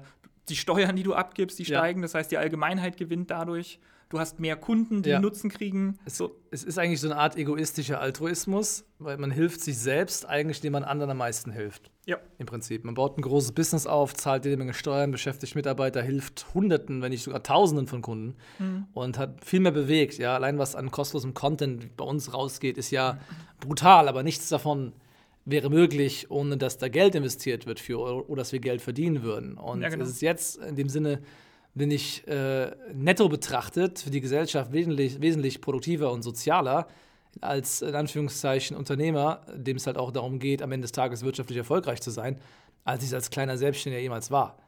die 0.48 0.56
Steuern, 0.56 0.96
die 0.96 1.02
du 1.02 1.12
abgibst, 1.14 1.58
die 1.58 1.64
Ja. 1.64 1.78
steigen. 1.80 2.00
Das 2.00 2.14
heißt, 2.14 2.30
die 2.30 2.38
Allgemeinheit 2.38 2.96
gewinnt 2.96 3.30
dadurch. 3.30 3.78
Du 4.12 4.21
hast 4.21 4.38
mehr 4.38 4.57
Kunden, 4.57 5.00
die 5.02 5.09
Ja. 5.09 5.19
Nutzen 5.21 5.49
kriegen. 5.49 5.99
Es, 6.04 6.19
So, 6.19 6.37
es 6.50 6.62
ist 6.64 6.78
eigentlich 6.78 7.00
so 7.00 7.09
eine 7.09 7.16
Art 7.16 7.35
egoistischer 7.37 7.99
Altruismus, 7.99 8.85
weil 8.99 9.16
man 9.16 9.31
hilft 9.31 9.62
sich 9.62 9.78
selbst 9.78 10.28
eigentlich, 10.28 10.59
indem 10.59 10.73
man 10.75 10.85
anderen 10.85 11.11
am 11.12 11.16
meisten 11.16 11.50
hilft. 11.50 11.90
ja. 12.04 12.19
Im 12.38 12.45
Prinzip. 12.47 12.85
Man 12.85 12.95
baut 12.95 13.16
ein 13.16 13.23
großes 13.23 13.52
Business 13.52 13.87
auf, 13.87 14.12
zahlt 14.12 14.45
jede 14.45 14.57
Menge 14.59 14.75
Steuern, 14.75 15.12
beschäftigt 15.12 15.54
Mitarbeiter, 15.54 16.02
hilft 16.02 16.47
Hunderten, 16.52 17.00
wenn 17.00 17.11
nicht 17.11 17.23
sogar 17.23 17.42
Tausenden 17.42 17.87
von 17.87 18.02
Kunden 18.02 18.35
und 18.92 19.16
hat 19.19 19.42
viel 19.45 19.61
mehr 19.61 19.73
bewegt. 19.73 20.19
Ja, 20.19 20.35
allein 20.35 20.59
was 20.59 20.75
an 20.76 20.90
kostenlosem 20.90 21.33
Content 21.33 21.97
bei 21.97 22.04
uns 22.04 22.35
rausgeht, 22.35 22.76
ist 22.76 22.90
ja 22.90 23.19
brutal, 23.61 24.09
aber 24.09 24.23
nichts 24.23 24.49
davon 24.50 24.92
wäre 25.47 25.71
möglich, 25.71 26.31
ohne 26.31 26.57
dass 26.59 26.76
da 26.76 26.88
Geld 26.88 27.14
investiert 27.14 27.64
wird 27.66 27.81
für 27.81 27.99
oder 28.28 28.42
dass 28.42 28.52
wir 28.52 28.61
Geld 28.61 28.83
verdienen 28.83 29.23
würden. 29.23 29.57
Und 29.57 29.81
Ja, 29.81 29.88
genau. 29.88 30.04
es 30.04 30.11
ist 30.11 30.21
jetzt 30.23 30.57
in 30.59 30.76
dem 30.76 30.88
Sinne 30.90 31.21
bin 31.74 31.90
ich 31.90 32.26
äh, 32.28 32.70
netto 32.92 33.28
betrachtet 33.28 34.00
für 34.00 34.10
die 34.10 34.20
Gesellschaft 34.20 34.72
wesentlich, 34.72 35.20
wesentlich 35.20 35.60
produktiver 35.60 36.12
und 36.12 36.22
sozialer 36.22 36.86
als 37.40 37.80
in 37.80 37.94
Anführungszeichen 37.94 38.76
Unternehmer, 38.76 39.40
dem 39.54 39.78
es 39.78 39.86
halt 39.86 39.96
auch 39.96 40.12
darum 40.12 40.38
geht, 40.38 40.60
am 40.60 40.70
Ende 40.72 40.84
des 40.84 40.92
Tages 40.92 41.24
wirtschaftlich 41.24 41.56
erfolgreich 41.56 42.02
zu 42.02 42.10
sein, 42.10 42.38
als 42.84 43.02
ich 43.02 43.08
es 43.08 43.14
als 43.14 43.30
kleiner 43.30 43.56
Selbstständiger 43.56 44.02
jemals 44.02 44.30
war. 44.30 44.58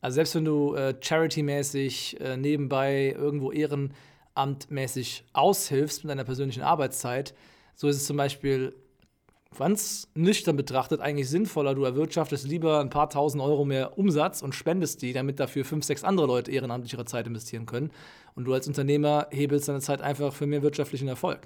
Also 0.00 0.16
selbst 0.16 0.34
wenn 0.34 0.44
du 0.44 0.74
äh, 0.74 0.94
charity-mäßig 1.00 2.20
äh, 2.20 2.36
nebenbei 2.36 3.14
irgendwo 3.16 3.52
ehrenamtmäßig 3.52 5.24
aushilfst 5.32 6.04
mit 6.04 6.10
deiner 6.10 6.24
persönlichen 6.24 6.62
Arbeitszeit, 6.62 7.34
so 7.74 7.88
ist 7.88 7.96
es 7.96 8.06
zum 8.06 8.16
Beispiel 8.16 8.74
ganz 9.58 10.08
nüchtern 10.14 10.56
betrachtet 10.56 11.00
eigentlich 11.00 11.28
sinnvoller. 11.28 11.74
Du 11.74 11.84
erwirtschaftest 11.84 12.46
lieber 12.46 12.80
ein 12.80 12.90
paar 12.90 13.10
tausend 13.10 13.42
Euro 13.42 13.64
mehr 13.64 13.98
Umsatz 13.98 14.42
und 14.42 14.54
spendest 14.54 15.02
die, 15.02 15.12
damit 15.12 15.40
dafür 15.40 15.64
fünf, 15.64 15.84
sechs 15.84 16.04
andere 16.04 16.26
Leute 16.26 16.50
ehrenamtlich 16.50 16.92
ihre 16.92 17.04
Zeit 17.04 17.26
investieren 17.26 17.66
können. 17.66 17.90
Und 18.34 18.44
du 18.44 18.54
als 18.54 18.66
Unternehmer 18.66 19.28
hebelst 19.30 19.68
deine 19.68 19.80
Zeit 19.80 20.00
einfach 20.00 20.32
für 20.32 20.46
mehr 20.46 20.62
wirtschaftlichen 20.62 21.08
Erfolg. 21.08 21.40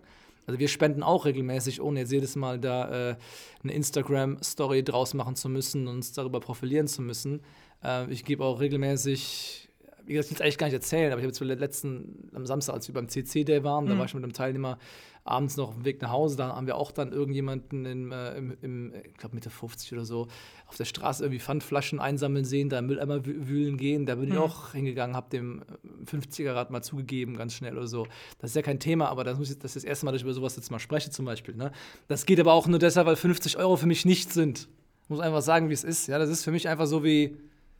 Also 0.47 0.61
wir 0.61 0.69
spenden 0.69 1.03
auch 1.03 1.25
regelmäßig, 1.25 1.81
ohne 1.81 2.01
jetzt 2.01 2.13
jedes 2.13 2.37
Mal 2.37 2.61
da 2.61 3.11
äh, 3.11 3.17
eine 3.63 3.73
Instagram-Story 3.73 4.85
draus 4.85 5.13
machen 5.15 5.35
zu 5.35 5.49
müssen 5.49 5.89
und 5.89 5.97
uns 5.97 6.13
darüber 6.13 6.41
profilieren 6.41 6.87
zu 6.87 7.03
müssen. 7.03 7.41
Äh, 7.83 8.11
ich 8.13 8.25
gebe 8.25 8.45
auch 8.45 8.61
regelmäßig, 8.61 9.69
wie 10.05 10.13
gesagt, 10.13 10.27
ich 10.27 10.31
will 10.31 10.37
es 10.37 10.41
eigentlich 10.41 10.59
gar 10.59 10.67
nicht 10.69 10.75
erzählen, 10.75 11.13
aber 11.13 11.21
ich 11.21 11.27
habe 11.27 11.49
jetzt 11.49 11.61
letzten 11.61 12.31
am 12.33 12.47
Samstag, 12.47 12.75
als 12.75 12.87
wir 12.87 12.95
beim 12.95 13.09
CC-Day 13.09 13.65
waren, 13.65 13.87
da 13.87 13.99
war 13.99 14.05
ich 14.05 14.15
mit 14.15 14.23
einem 14.23 14.33
Teilnehmer 14.33 14.79
abends 15.29 15.57
noch 15.57 15.69
auf 15.69 15.75
dem 15.75 15.85
Weg 15.85 16.01
nach 16.03 16.11
Hause, 16.11 16.37
da 16.37 16.55
haben 16.55 16.67
wir 16.67 16.77
auch 16.77 16.93
dann 16.93 17.13
irgendjemanden 17.13 17.85
im, 17.85 18.13
äh, 18.13 18.37
im, 18.37 18.57
im 18.63 18.93
ich 19.05 19.15
glaube 19.19 19.35
Mitte 19.35 19.51
50 19.51 19.93
oder 19.93 20.05
so, 20.05 20.29
auf 20.69 20.77
der 20.77 20.85
Straße 20.85 21.25
irgendwie 21.25 21.41
Pfandflaschen 21.41 22.01
einsammeln 22.01 22.45
sehen, 22.45 22.69
da 22.69 22.79
im 22.79 22.87
Mülleimer 22.87 23.17
wü- 23.17 23.47
wühlen 23.49 23.77
gehen. 23.77 24.07
Da 24.07 24.15
bin 24.17 24.29
ich 24.33 24.39
auch 24.39 24.73
hingegangen, 24.73 25.17
habe 25.17 25.29
dem 25.31 25.63
äh, 25.63 26.05
50er-Rad 26.17 26.71
mal 26.71 26.83
zugegeben, 26.83 27.37
ganz 27.37 27.55
schnell 27.55 27.77
oder 27.77 27.87
so. 27.87 28.07
Das 28.39 28.51
ist 28.51 28.57
ja 28.57 28.63
kein 28.63 28.81
Thema, 28.81 29.09
aber 29.09 29.25
das, 29.25 29.39
muss 29.39 29.51
ich, 29.51 29.59
das 29.59 29.77
ist 29.77 29.85
das 29.85 29.89
erste 29.89 30.07
Mal, 30.07 30.13
dass 30.13 30.21
ich 30.21 30.25
über 30.25 30.35
sowas 30.35 30.57
jetzt 30.57 30.71
mal 30.71 30.79
spreche 30.79 31.11
zum 31.11 31.25
Beispiel. 31.25 31.55
Ne? 31.57 31.73
Das 32.09 32.27
geht 32.27 32.41
aber 32.41 32.53
auch 32.53 32.67
nur 32.67 32.79
deshalb, 32.79 33.07
weil 33.07 33.17
50 33.17 33.57
Euro 33.59 33.77
für 33.77 33.87
mich 33.87 34.05
nichts 34.05 34.35
sind. 34.35 34.69
Ich 35.05 35.11
muss 35.11 35.21
einfach 35.21 35.43
sagen, 35.43 35.69
wie 35.69 35.75
es 35.75 35.85
ist. 35.85 36.09
Ja, 36.09 36.19
das 36.19 36.31
ist 36.31 36.43
für 36.45 36.51
mich 36.51 36.69
einfach 36.69 36.87
so 36.87 37.05
wie 37.05 37.37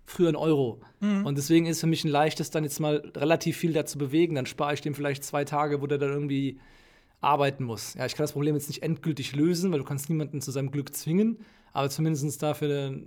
früher 0.09 0.29
ein 0.29 0.37
Euro. 0.37 0.81
Und 1.27 1.37
deswegen 1.37 1.67
ist 1.67 1.81
für 1.81 1.89
mich 1.89 2.05
ein 2.05 2.09
leichtes, 2.11 2.51
dann 2.51 2.63
jetzt 2.63 2.79
mal 2.79 3.03
relativ 3.17 3.57
viel 3.57 3.73
dazu 3.73 3.99
bewegen. 3.99 4.37
Dann 4.37 4.47
spare 4.47 4.73
ich 4.75 4.81
dem 4.81 4.95
vielleicht 4.95 5.25
zwei 5.25 5.45
Tage, 5.45 5.83
wo 5.83 5.89
der 5.89 5.99
dann 5.99 6.11
irgendwie 6.11 6.61
arbeiten 7.21 7.65
muss. 7.65 7.95
Ja, 7.95 8.07
ich 8.07 8.15
kann 8.15 8.25
das 8.25 8.33
Problem 8.33 8.55
jetzt 8.55 8.69
nicht 8.69 8.83
endgültig 8.83 9.35
lösen, 9.35 9.73
weil 9.73 9.79
du 9.79 9.85
kannst 9.85 10.09
niemanden 10.09 10.41
zu 10.41 10.51
seinem 10.51 10.71
Glück 10.71 10.95
zwingen, 10.95 11.39
aber 11.73 11.91
zumindest 11.91 12.43
dafür 12.43 13.01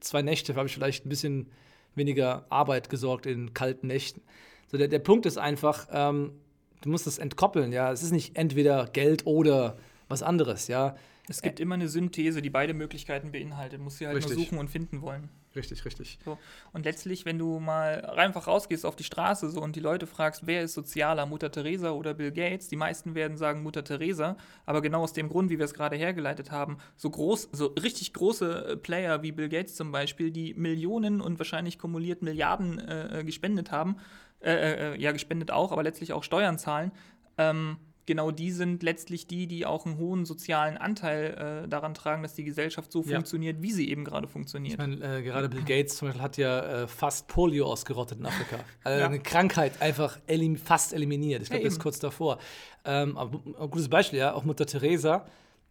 zwei 0.00 0.22
Nächte 0.22 0.54
habe 0.54 0.66
ich 0.66 0.74
vielleicht 0.74 1.06
ein 1.06 1.08
bisschen 1.08 1.50
weniger 1.94 2.46
Arbeit 2.50 2.88
gesorgt 2.90 3.26
in 3.26 3.54
kalten 3.54 3.86
Nächten. 3.86 4.22
So, 4.70 4.78
der, 4.78 4.88
der 4.88 4.98
Punkt 4.98 5.26
ist 5.26 5.38
einfach, 5.38 5.88
ähm, 5.92 6.32
du 6.80 6.88
musst 6.88 7.06
das 7.06 7.18
entkoppeln, 7.18 7.72
ja. 7.72 7.92
Es 7.92 8.02
ist 8.02 8.12
nicht 8.12 8.36
entweder 8.36 8.86
Geld 8.86 9.26
oder 9.26 9.76
was 10.08 10.22
anderes, 10.22 10.68
ja. 10.68 10.96
Es 11.28 11.42
gibt 11.42 11.60
immer 11.60 11.74
eine 11.74 11.88
Synthese, 11.88 12.42
die 12.42 12.50
beide 12.50 12.74
Möglichkeiten 12.74 13.32
beinhaltet. 13.32 13.80
Muss 13.80 13.98
sie 13.98 14.06
halt 14.06 14.16
Richtig. 14.16 14.36
nur 14.36 14.44
suchen 14.44 14.58
und 14.58 14.68
finden 14.68 15.02
wollen. 15.02 15.28
Richtig, 15.54 15.84
richtig. 15.84 16.18
So. 16.24 16.38
Und 16.72 16.84
letztlich, 16.84 17.26
wenn 17.26 17.38
du 17.38 17.58
mal 17.58 18.04
einfach 18.06 18.46
rausgehst 18.46 18.86
auf 18.86 18.96
die 18.96 19.04
Straße 19.04 19.50
so 19.50 19.60
und 19.60 19.76
die 19.76 19.80
Leute 19.80 20.06
fragst, 20.06 20.46
wer 20.46 20.62
ist 20.62 20.74
sozialer, 20.74 21.26
Mutter 21.26 21.50
Teresa 21.50 21.90
oder 21.90 22.14
Bill 22.14 22.32
Gates, 22.32 22.68
die 22.68 22.76
meisten 22.76 23.14
werden 23.14 23.36
sagen 23.36 23.62
Mutter 23.62 23.84
Teresa, 23.84 24.36
aber 24.64 24.80
genau 24.80 25.02
aus 25.02 25.12
dem 25.12 25.28
Grund, 25.28 25.50
wie 25.50 25.58
wir 25.58 25.66
es 25.66 25.74
gerade 25.74 25.96
hergeleitet 25.96 26.50
haben, 26.50 26.78
so 26.96 27.10
groß, 27.10 27.50
so 27.52 27.66
richtig 27.66 28.14
große 28.14 28.64
äh, 28.64 28.76
Player 28.76 29.22
wie 29.22 29.32
Bill 29.32 29.48
Gates 29.48 29.74
zum 29.74 29.92
Beispiel, 29.92 30.30
die 30.30 30.54
Millionen 30.54 31.20
und 31.20 31.38
wahrscheinlich 31.38 31.78
kumuliert 31.78 32.22
Milliarden 32.22 32.78
äh, 32.78 33.20
äh, 33.20 33.24
gespendet 33.24 33.70
haben, 33.70 33.96
äh, 34.40 34.94
äh, 34.94 35.00
ja 35.00 35.12
gespendet 35.12 35.50
auch, 35.50 35.72
aber 35.72 35.82
letztlich 35.82 36.12
auch 36.12 36.22
Steuern 36.22 36.58
zahlen, 36.58 36.92
ähm, 37.36 37.76
genau 38.06 38.30
die 38.30 38.50
sind 38.50 38.82
letztlich 38.82 39.26
die, 39.26 39.46
die 39.46 39.64
auch 39.66 39.86
einen 39.86 39.98
hohen 39.98 40.24
sozialen 40.24 40.76
Anteil 40.76 41.62
äh, 41.64 41.68
daran 41.68 41.94
tragen, 41.94 42.22
dass 42.22 42.34
die 42.34 42.44
Gesellschaft 42.44 42.90
so 42.90 43.02
Ja. 43.02 43.16
funktioniert, 43.16 43.62
wie 43.62 43.72
sie 43.72 43.88
eben 43.90 44.04
gerade 44.04 44.26
funktioniert. 44.28 44.72
Ich 44.72 44.78
meine, 44.78 45.18
äh, 45.18 45.22
gerade 45.22 45.48
Bill 45.48 45.62
Gates 45.62 45.96
zum 45.96 46.08
Beispiel 46.08 46.22
hat 46.22 46.36
ja 46.36 46.82
äh, 46.82 46.86
fast 46.88 47.28
Polio 47.28 47.66
ausgerottet 47.66 48.18
in 48.18 48.26
Afrika. 48.26 48.58
Also 48.84 49.00
Ja. 49.00 49.06
eine 49.06 49.20
Krankheit 49.20 49.80
einfach 49.80 50.18
elim 50.26 50.56
fast 50.56 50.92
eliminiert. 50.92 51.42
Ich 51.42 51.48
glaube, 51.48 51.62
Ja, 51.62 51.68
das 51.68 51.74
ist 51.74 51.80
kurz 51.82 51.98
davor. 51.98 52.38
Ähm, 52.84 53.16
aber 53.16 53.38
ein 53.60 53.70
gutes 53.70 53.88
Beispiel, 53.88 54.18
ja, 54.18 54.34
auch 54.34 54.44
Mutter 54.44 54.66
Teresa 54.66 55.24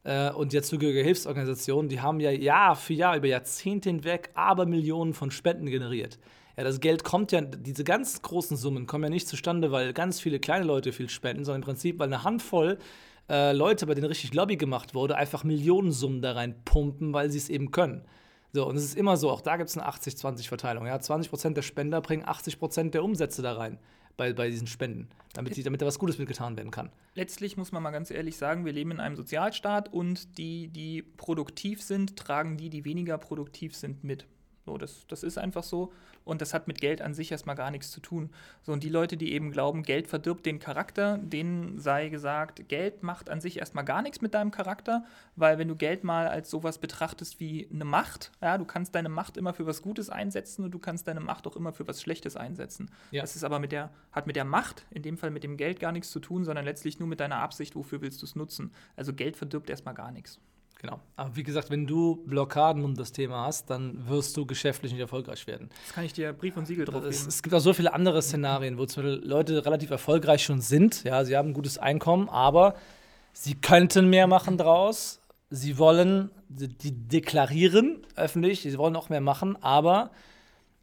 äh, 0.03 0.31
und 0.31 0.53
die 0.53 0.57
dazugehörige 0.57 1.03
Hilfsorganisation, 1.03 1.89
die 1.89 1.99
haben 2.01 2.19
ja 2.19 2.31
Jahr 2.31 2.75
für 2.75 2.93
Jahr 2.93 3.17
über 3.17 3.27
Jahrzehnte 3.27 3.89
hinweg 3.89 4.29
Abermillionen 4.33 5.13
von 5.13 5.29
Spenden 5.31 5.65
generiert. 5.65 6.17
Ja, 6.57 6.63
das 6.63 6.79
Geld 6.79 7.03
kommt 7.03 7.31
ja, 7.31 7.41
diese 7.41 7.83
ganz 7.83 8.21
großen 8.21 8.57
Summen 8.57 8.87
kommen 8.87 9.05
ja 9.05 9.09
nicht 9.09 9.27
zustande, 9.27 9.71
weil 9.71 9.93
ganz 9.93 10.19
viele 10.19 10.39
kleine 10.39 10.65
Leute 10.65 10.91
viel 10.91 11.09
spenden, 11.09 11.45
sondern 11.45 11.61
im 11.61 11.65
Prinzip, 11.65 11.99
weil 11.99 12.07
eine 12.07 12.23
Handvoll 12.23 12.77
äh, 13.29 13.53
Leute, 13.53 13.85
bei 13.85 13.93
denen 13.93 14.07
richtig 14.07 14.33
Lobby 14.33 14.57
gemacht 14.57 14.93
wurde, 14.93 15.15
einfach 15.15 15.43
Millionensummen 15.43 16.21
da 16.21 16.33
reinpumpen, 16.33 17.13
weil 17.13 17.29
sie 17.29 17.37
es 17.37 17.49
eben 17.49 17.71
können. 17.71 18.03
So, 18.53 18.67
und 18.67 18.75
es 18.75 18.83
ist 18.83 18.97
immer 18.97 19.15
so, 19.15 19.29
auch 19.29 19.41
da 19.41 19.55
gibt 19.55 19.69
es 19.69 19.77
eine 19.77 19.87
80-20-Verteilung. 19.87 20.85
Ja? 20.85 20.97
20% 20.97 21.53
der 21.53 21.61
Spender 21.61 22.01
bringen 22.01 22.25
80% 22.25 22.89
der 22.89 23.03
Umsätze 23.03 23.41
da 23.41 23.53
rein 23.53 23.79
bei, 24.17 24.33
bei 24.33 24.49
diesen 24.49 24.67
Spenden, 24.67 25.07
damit, 25.33 25.55
die, 25.55 25.63
damit 25.63 25.81
da 25.81 25.85
was 25.85 25.99
Gutes 25.99 26.17
mitgetan 26.17 26.57
werden 26.57 26.71
kann. 26.71 26.91
Letztlich 27.15 27.55
muss 27.55 27.71
man 27.71 27.81
mal 27.81 27.91
ganz 27.91 28.11
ehrlich 28.11 28.37
sagen, 28.37 28.65
wir 28.65 28.73
leben 28.73 28.91
in 28.91 28.99
einem 28.99 29.15
Sozialstaat 29.15 29.93
und 29.93 30.37
die, 30.37 30.67
die 30.67 31.01
produktiv 31.01 31.81
sind, 31.81 32.17
tragen 32.17 32.57
die, 32.57 32.69
die 32.69 32.83
weniger 32.83 33.17
produktiv 33.17 33.75
sind, 33.75 34.03
mit. 34.03 34.27
So, 34.65 34.77
das, 34.77 35.07
das 35.07 35.23
ist 35.23 35.37
einfach 35.37 35.63
so. 35.63 35.91
Und 36.23 36.41
das 36.41 36.53
hat 36.53 36.67
mit 36.67 36.79
Geld 36.79 37.01
an 37.01 37.13
sich 37.13 37.31
erstmal 37.31 37.55
gar 37.55 37.71
nichts 37.71 37.89
zu 37.89 37.99
tun. 37.99 38.29
So, 38.61 38.71
und 38.71 38.83
die 38.83 38.89
Leute, 38.89 39.17
die 39.17 39.33
eben 39.33 39.51
glauben, 39.51 39.81
Geld 39.83 40.07
verdirbt 40.07 40.45
den 40.45 40.59
Charakter, 40.59 41.17
denen 41.17 41.79
sei 41.79 42.09
gesagt, 42.09 42.69
Geld 42.69 43.01
macht 43.01 43.29
an 43.29 43.41
sich 43.41 43.57
erstmal 43.57 43.85
gar 43.85 44.01
nichts 44.01 44.21
mit 44.21 44.33
deinem 44.35 44.51
Charakter, 44.51 45.03
weil 45.35 45.57
wenn 45.57 45.67
du 45.67 45.75
Geld 45.75 46.03
mal 46.03 46.27
als 46.27 46.49
sowas 46.49 46.77
betrachtest 46.77 47.39
wie 47.39 47.67
eine 47.73 47.85
Macht, 47.85 48.31
ja, 48.41 48.57
du 48.57 48.65
kannst 48.65 48.93
deine 48.93 49.09
Macht 49.09 49.37
immer 49.37 49.53
für 49.53 49.65
was 49.65 49.81
Gutes 49.81 50.09
einsetzen 50.09 50.63
und 50.63 50.71
du 50.71 50.79
kannst 50.79 51.07
deine 51.07 51.21
Macht 51.21 51.47
auch 51.47 51.55
immer 51.55 51.73
für 51.73 51.87
was 51.87 52.01
Schlechtes 52.01 52.35
einsetzen. 52.35 52.91
Ja. 53.09 53.21
Das 53.21 53.35
ist 53.35 53.43
aber 53.43 53.59
mit 53.59 53.71
der, 53.71 53.89
hat 54.11 54.27
mit 54.27 54.35
der 54.35 54.45
Macht, 54.45 54.85
in 54.91 55.01
dem 55.01 55.17
Fall 55.17 55.31
mit 55.31 55.43
dem 55.43 55.57
Geld 55.57 55.79
gar 55.79 55.91
nichts 55.91 56.11
zu 56.11 56.19
tun, 56.19 56.43
sondern 56.43 56.65
letztlich 56.65 56.99
nur 56.99 57.07
mit 57.07 57.19
deiner 57.19 57.37
Absicht, 57.37 57.75
wofür 57.75 58.01
willst 58.01 58.21
du 58.21 58.25
es 58.27 58.35
nutzen. 58.35 58.71
Also 58.95 59.13
Geld 59.13 59.37
verdirbt 59.37 59.69
erstmal 59.69 59.95
gar 59.95 60.11
nichts. 60.11 60.39
Genau. 60.81 60.99
Aber 61.15 61.35
wie 61.35 61.43
gesagt, 61.43 61.69
wenn 61.69 61.85
du 61.85 62.15
Blockaden 62.25 62.83
um 62.83 62.95
das 62.95 63.11
Thema 63.11 63.45
hast, 63.45 63.69
dann 63.69 64.07
wirst 64.09 64.35
du 64.35 64.47
geschäftlich 64.47 64.91
nicht 64.91 65.01
erfolgreich 65.01 65.45
werden. 65.45 65.69
Das 65.85 65.93
kann 65.93 66.03
ich 66.05 66.13
dir 66.13 66.33
Brief 66.33 66.57
und 66.57 66.65
Siegel 66.65 66.85
drauf 66.85 67.03
Es, 67.03 67.19
geben. 67.19 67.29
es 67.29 67.43
gibt 67.43 67.53
auch 67.55 67.59
so 67.59 67.73
viele 67.73 67.93
andere 67.93 68.19
Szenarien, 68.23 68.79
wo 68.79 68.85
zum 68.87 69.03
Beispiel 69.03 69.21
Leute 69.29 69.63
relativ 69.63 69.91
erfolgreich 69.91 70.43
schon 70.43 70.59
sind. 70.59 71.03
Ja, 71.03 71.23
sie 71.23 71.37
haben 71.37 71.49
ein 71.49 71.53
gutes 71.53 71.77
Einkommen, 71.77 72.29
aber 72.29 72.73
sie 73.31 73.53
könnten 73.53 74.09
mehr 74.09 74.25
machen 74.25 74.57
draus. 74.57 75.21
Sie 75.51 75.77
wollen, 75.77 76.31
die, 76.49 76.67
die 76.69 76.91
deklarieren 76.91 77.99
öffentlich, 78.15 78.61
sie 78.61 78.75
wollen 78.79 78.95
auch 78.95 79.09
mehr 79.09 79.21
machen, 79.21 79.61
aber 79.61 80.09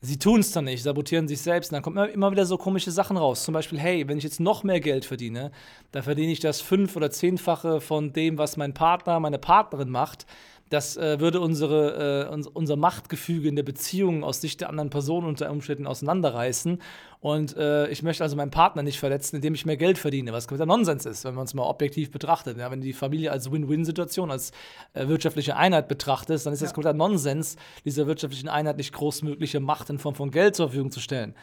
sie 0.00 0.18
tun 0.18 0.40
es 0.40 0.52
dann 0.52 0.64
nicht, 0.64 0.82
sabotieren 0.82 1.28
sich 1.28 1.40
selbst. 1.40 1.70
Und 1.70 1.74
dann 1.74 1.82
kommen 1.82 2.08
immer, 2.10 2.30
wieder 2.30 2.46
so 2.46 2.56
komische 2.56 2.90
Sachen 2.90 3.16
raus. 3.16 3.44
Zum 3.44 3.54
Beispiel, 3.54 3.78
hey, 3.78 4.06
wenn 4.08 4.18
ich 4.18 4.24
jetzt 4.24 4.40
noch 4.40 4.62
mehr 4.62 4.80
Geld 4.80 5.04
verdiene, 5.04 5.50
dann 5.92 6.02
verdiene 6.02 6.32
ich 6.32 6.40
das 6.40 6.60
fünf- 6.60 6.96
oder 6.96 7.10
zehnfache 7.10 7.80
von 7.80 8.12
dem, 8.12 8.38
was 8.38 8.56
mein 8.56 8.74
Partner, 8.74 9.20
meine 9.20 9.38
Partnerin 9.38 9.90
macht. 9.90 10.26
Das 10.70 10.98
äh, 10.98 11.18
würde 11.18 11.40
unsere, 11.40 12.26
äh, 12.28 12.32
uns, 12.32 12.46
unser 12.46 12.76
Machtgefüge 12.76 13.48
in 13.48 13.56
der 13.56 13.62
Beziehung 13.62 14.22
aus 14.22 14.40
Sicht 14.42 14.60
der 14.60 14.68
anderen 14.68 14.90
Person 14.90 15.25
unter 15.25 15.50
Umständen 15.50 15.87
auseinanderreißen. 15.87 16.82
Und 17.20 17.56
äh, 17.56 17.88
ich 17.88 18.02
möchte 18.02 18.22
also 18.22 18.37
meinen 18.37 18.50
Partner 18.50 18.82
nicht 18.82 18.98
verletzen, 18.98 19.37
indem 19.37 19.54
ich 19.54 19.64
mehr 19.64 19.78
Geld 19.78 19.96
verdiene, 19.96 20.32
was 20.32 20.46
kompletter 20.46 20.66
Nonsens 20.66 21.06
ist, 21.06 21.25
wenn 21.25 21.34
man 21.34 21.46
es 21.46 21.54
mal 21.54 21.62
objektiv 21.62 22.10
betrachtet. 22.10 22.58
Ja, 22.58 22.70
wenn 22.70 22.80
du 22.80 22.87
die 22.87 22.92
Familie 22.92 23.32
als 23.32 23.50
Win-Win-Situation, 23.50 24.30
als 24.30 24.52
äh, 24.92 25.08
wirtschaftliche 25.08 25.56
Einheit 25.56 25.88
betrachtest, 25.88 26.44
dann 26.44 26.52
ist 26.52 26.60
das 26.60 26.70
Ja. 26.70 26.75
kompletter 26.75 26.96
Nonsens, 26.96 27.56
dieser 27.87 28.06
wirtschaftlichen 28.06 28.48
Einheit 28.48 28.76
nicht 28.76 28.92
großmögliche 28.92 29.60
Macht 29.60 29.88
in 29.88 29.98
Form 29.98 30.14
von 30.14 30.30
Geld 30.30 30.54
zur 30.54 30.68
Verfügung 30.68 30.90
zu 30.90 31.00
stellen. 31.00 31.34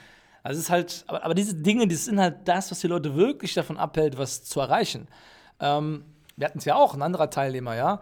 Also 0.43 0.59
es 0.59 0.65
ist 0.65 0.69
halt, 0.69 1.03
aber, 1.07 1.23
aber 1.23 1.33
diese 1.33 1.55
Dinge, 1.55 1.87
die 1.87 1.95
sind 1.95 2.19
halt 2.19 2.47
das, 2.47 2.69
was 2.69 2.79
die 2.79 2.87
Leute 2.87 3.15
wirklich 3.15 3.55
davon 3.55 3.77
abhält, 3.77 4.19
was 4.19 4.43
zu 4.43 4.59
erreichen. 4.59 5.07
Ähm, 5.59 6.05
wir 6.37 6.45
hatten 6.45 6.59
es 6.59 6.65
ja 6.65 6.75
auch, 6.75 6.93
ein 6.93 7.01
anderer 7.01 7.31
Teilnehmer, 7.31 7.75
ja. 7.75 8.01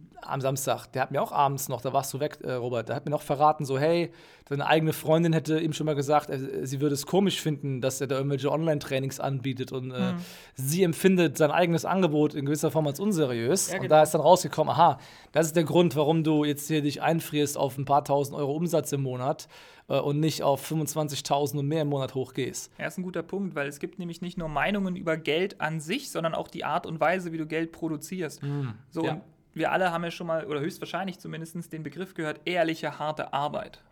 am 0.31 0.41
Samstag, 0.41 0.87
der 0.87 1.03
hat 1.03 1.11
mir 1.11 1.21
auch 1.21 1.31
abends 1.31 1.69
noch, 1.69 1.81
da 1.81 1.93
warst 1.93 2.13
du 2.13 2.19
weg, 2.19 2.39
äh, 2.41 2.53
Robert, 2.53 2.89
der 2.89 2.95
hat 2.95 3.05
mir 3.05 3.11
noch 3.11 3.21
verraten, 3.21 3.65
so, 3.65 3.77
hey, 3.77 4.11
seine 4.49 4.65
eigene 4.65 4.91
Freundin 4.91 5.33
hätte 5.33 5.59
ihm 5.59 5.73
schon 5.73 5.85
mal 5.85 5.95
gesagt, 5.95 6.29
äh, 6.29 6.65
sie 6.65 6.81
würde 6.81 6.93
es 6.93 7.05
komisch 7.05 7.41
finden, 7.41 7.81
dass 7.81 8.01
er 8.01 8.07
da 8.07 8.17
irgendwelche 8.17 8.51
Online-Trainings 8.51 9.19
anbietet 9.19 9.71
und 9.71 9.91
äh, 9.91 10.13
mhm. 10.13 10.17
sie 10.55 10.83
empfindet 10.83 11.37
sein 11.37 11.51
eigenes 11.51 11.85
Angebot 11.85 12.33
in 12.33 12.45
gewisser 12.45 12.71
Form 12.71 12.87
als 12.87 12.99
unseriös. 12.99 13.67
Ja, 13.67 13.75
genau. 13.75 13.83
Und 13.83 13.89
da 13.91 14.03
ist 14.03 14.11
dann 14.11 14.21
rausgekommen, 14.21 14.73
aha, 14.73 14.99
das 15.31 15.47
ist 15.47 15.55
der 15.55 15.63
Grund, 15.63 15.95
warum 15.95 16.23
du 16.23 16.43
jetzt 16.43 16.67
hier 16.67 16.81
dich 16.81 17.01
einfrierst 17.01 17.57
auf 17.57 17.77
ein 17.77 17.85
paar 17.85 18.03
tausend 18.03 18.37
Euro 18.37 18.53
Umsatz 18.53 18.91
im 18.91 19.01
Monat 19.01 19.47
äh, 19.87 19.99
und 19.99 20.19
nicht 20.19 20.43
auf 20.43 20.69
25.000 20.69 21.59
und 21.59 21.67
mehr 21.67 21.83
im 21.83 21.89
Monat 21.89 22.15
hochgehst. 22.15 22.71
Ja, 22.79 22.87
ist 22.87 22.97
ein 22.97 23.03
guter 23.03 23.23
Punkt, 23.23 23.55
weil 23.55 23.67
es 23.67 23.79
gibt 23.79 23.99
nämlich 23.99 24.21
nicht 24.21 24.37
nur 24.37 24.47
Meinungen 24.47 24.95
über 24.95 25.17
Geld 25.17 25.61
an 25.61 25.79
sich, 25.79 26.11
sondern 26.11 26.33
auch 26.33 26.47
die 26.47 26.63
Art 26.63 26.85
und 26.85 26.99
Weise, 26.99 27.31
wie 27.31 27.37
du 27.37 27.45
Geld 27.45 27.71
produzierst. 27.71 28.41
Mhm. 28.43 28.73
So, 28.89 29.05
ja. 29.05 29.21
Wir 29.53 29.71
alle 29.71 29.91
haben 29.91 30.03
ja 30.03 30.11
schon 30.11 30.27
mal, 30.27 30.45
oder 30.45 30.59
höchstwahrscheinlich 30.59 31.19
zumindest, 31.19 31.73
den 31.73 31.83
Begriff 31.83 32.13
gehört, 32.13 32.41
ehrliche, 32.45 32.99
harte 32.99 33.33
Arbeit. 33.33 33.83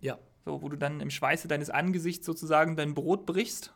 Ja. 0.00 0.18
So, 0.44 0.62
wo 0.62 0.68
du 0.68 0.76
dann 0.76 1.00
im 1.00 1.10
Schweiße 1.10 1.46
deines 1.46 1.68
Angesichts 1.68 2.24
sozusagen 2.24 2.76
dein 2.76 2.94
Brot 2.94 3.26
brichst 3.26 3.74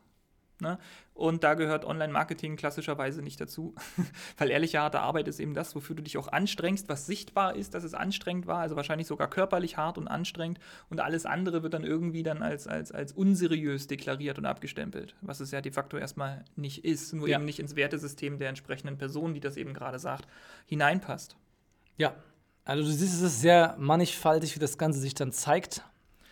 Ne? 0.63 0.79
Und 1.13 1.45
da 1.45 1.55
gehört 1.55 1.85
Online-Marketing 1.85 2.57
klassischerweise 2.57 3.21
nicht 3.21 3.41
dazu, 3.41 3.75
weil 4.39 4.51
ehrliche 4.51 4.79
harte 4.79 5.01
Arbeit 5.01 5.29
ist 5.29 5.41
eben 5.41 5.53
das, 5.53 5.75
wofür 5.75 5.95
du 5.95 6.03
dich 6.03 6.17
auch 6.17 6.29
anstrengst, 6.29 6.89
was 6.89 7.05
sichtbar 7.05 7.55
ist, 7.55 7.75
dass 7.75 7.85
es 7.85 7.93
anstrengend 7.93 8.47
war, 8.47 8.61
also 8.61 8.77
wahrscheinlich 8.77 9.07
sogar 9.07 9.29
körperlich 9.29 9.77
hart 9.77 9.99
und 9.99 10.09
anstrengend 10.09 10.59
und 10.89 11.01
alles 11.01 11.27
andere 11.27 11.63
wird 11.63 11.75
dann 11.75 11.85
irgendwie 11.85 12.23
dann 12.23 12.43
als, 12.43 12.67
als, 12.67 12.93
als 12.93 13.13
unseriös 13.13 13.89
deklariert 13.89 14.39
und 14.39 14.47
abgestempelt, 14.47 15.15
was 15.21 15.41
es 15.41 15.51
ja 15.51 15.61
de 15.61 15.73
facto 15.73 15.99
erstmal 15.99 16.45
nicht 16.57 16.85
ist, 16.85 17.13
nur 17.13 17.29
ja. 17.29 17.37
eben 17.37 17.45
nicht 17.45 17.59
ins 17.59 17.77
Wertesystem 17.77 18.39
der 18.39 18.49
entsprechenden 18.49 18.97
Person, 18.97 19.35
die 19.35 19.41
das 19.41 19.57
eben 19.57 19.75
gerade 19.75 19.99
sagt, 19.99 20.27
hineinpasst. 20.67 21.37
Ja, 21.99 22.15
also 22.65 22.85
du 22.85 22.91
siehst, 22.91 23.15
es 23.15 23.21
ist 23.23 23.41
sehr 23.41 23.77
mannigfaltig, 23.79 24.55
wie 24.55 24.61
das 24.61 24.79
Ganze 24.79 25.01
sich 25.01 25.15
dann 25.15 25.33
zeigt 25.33 25.83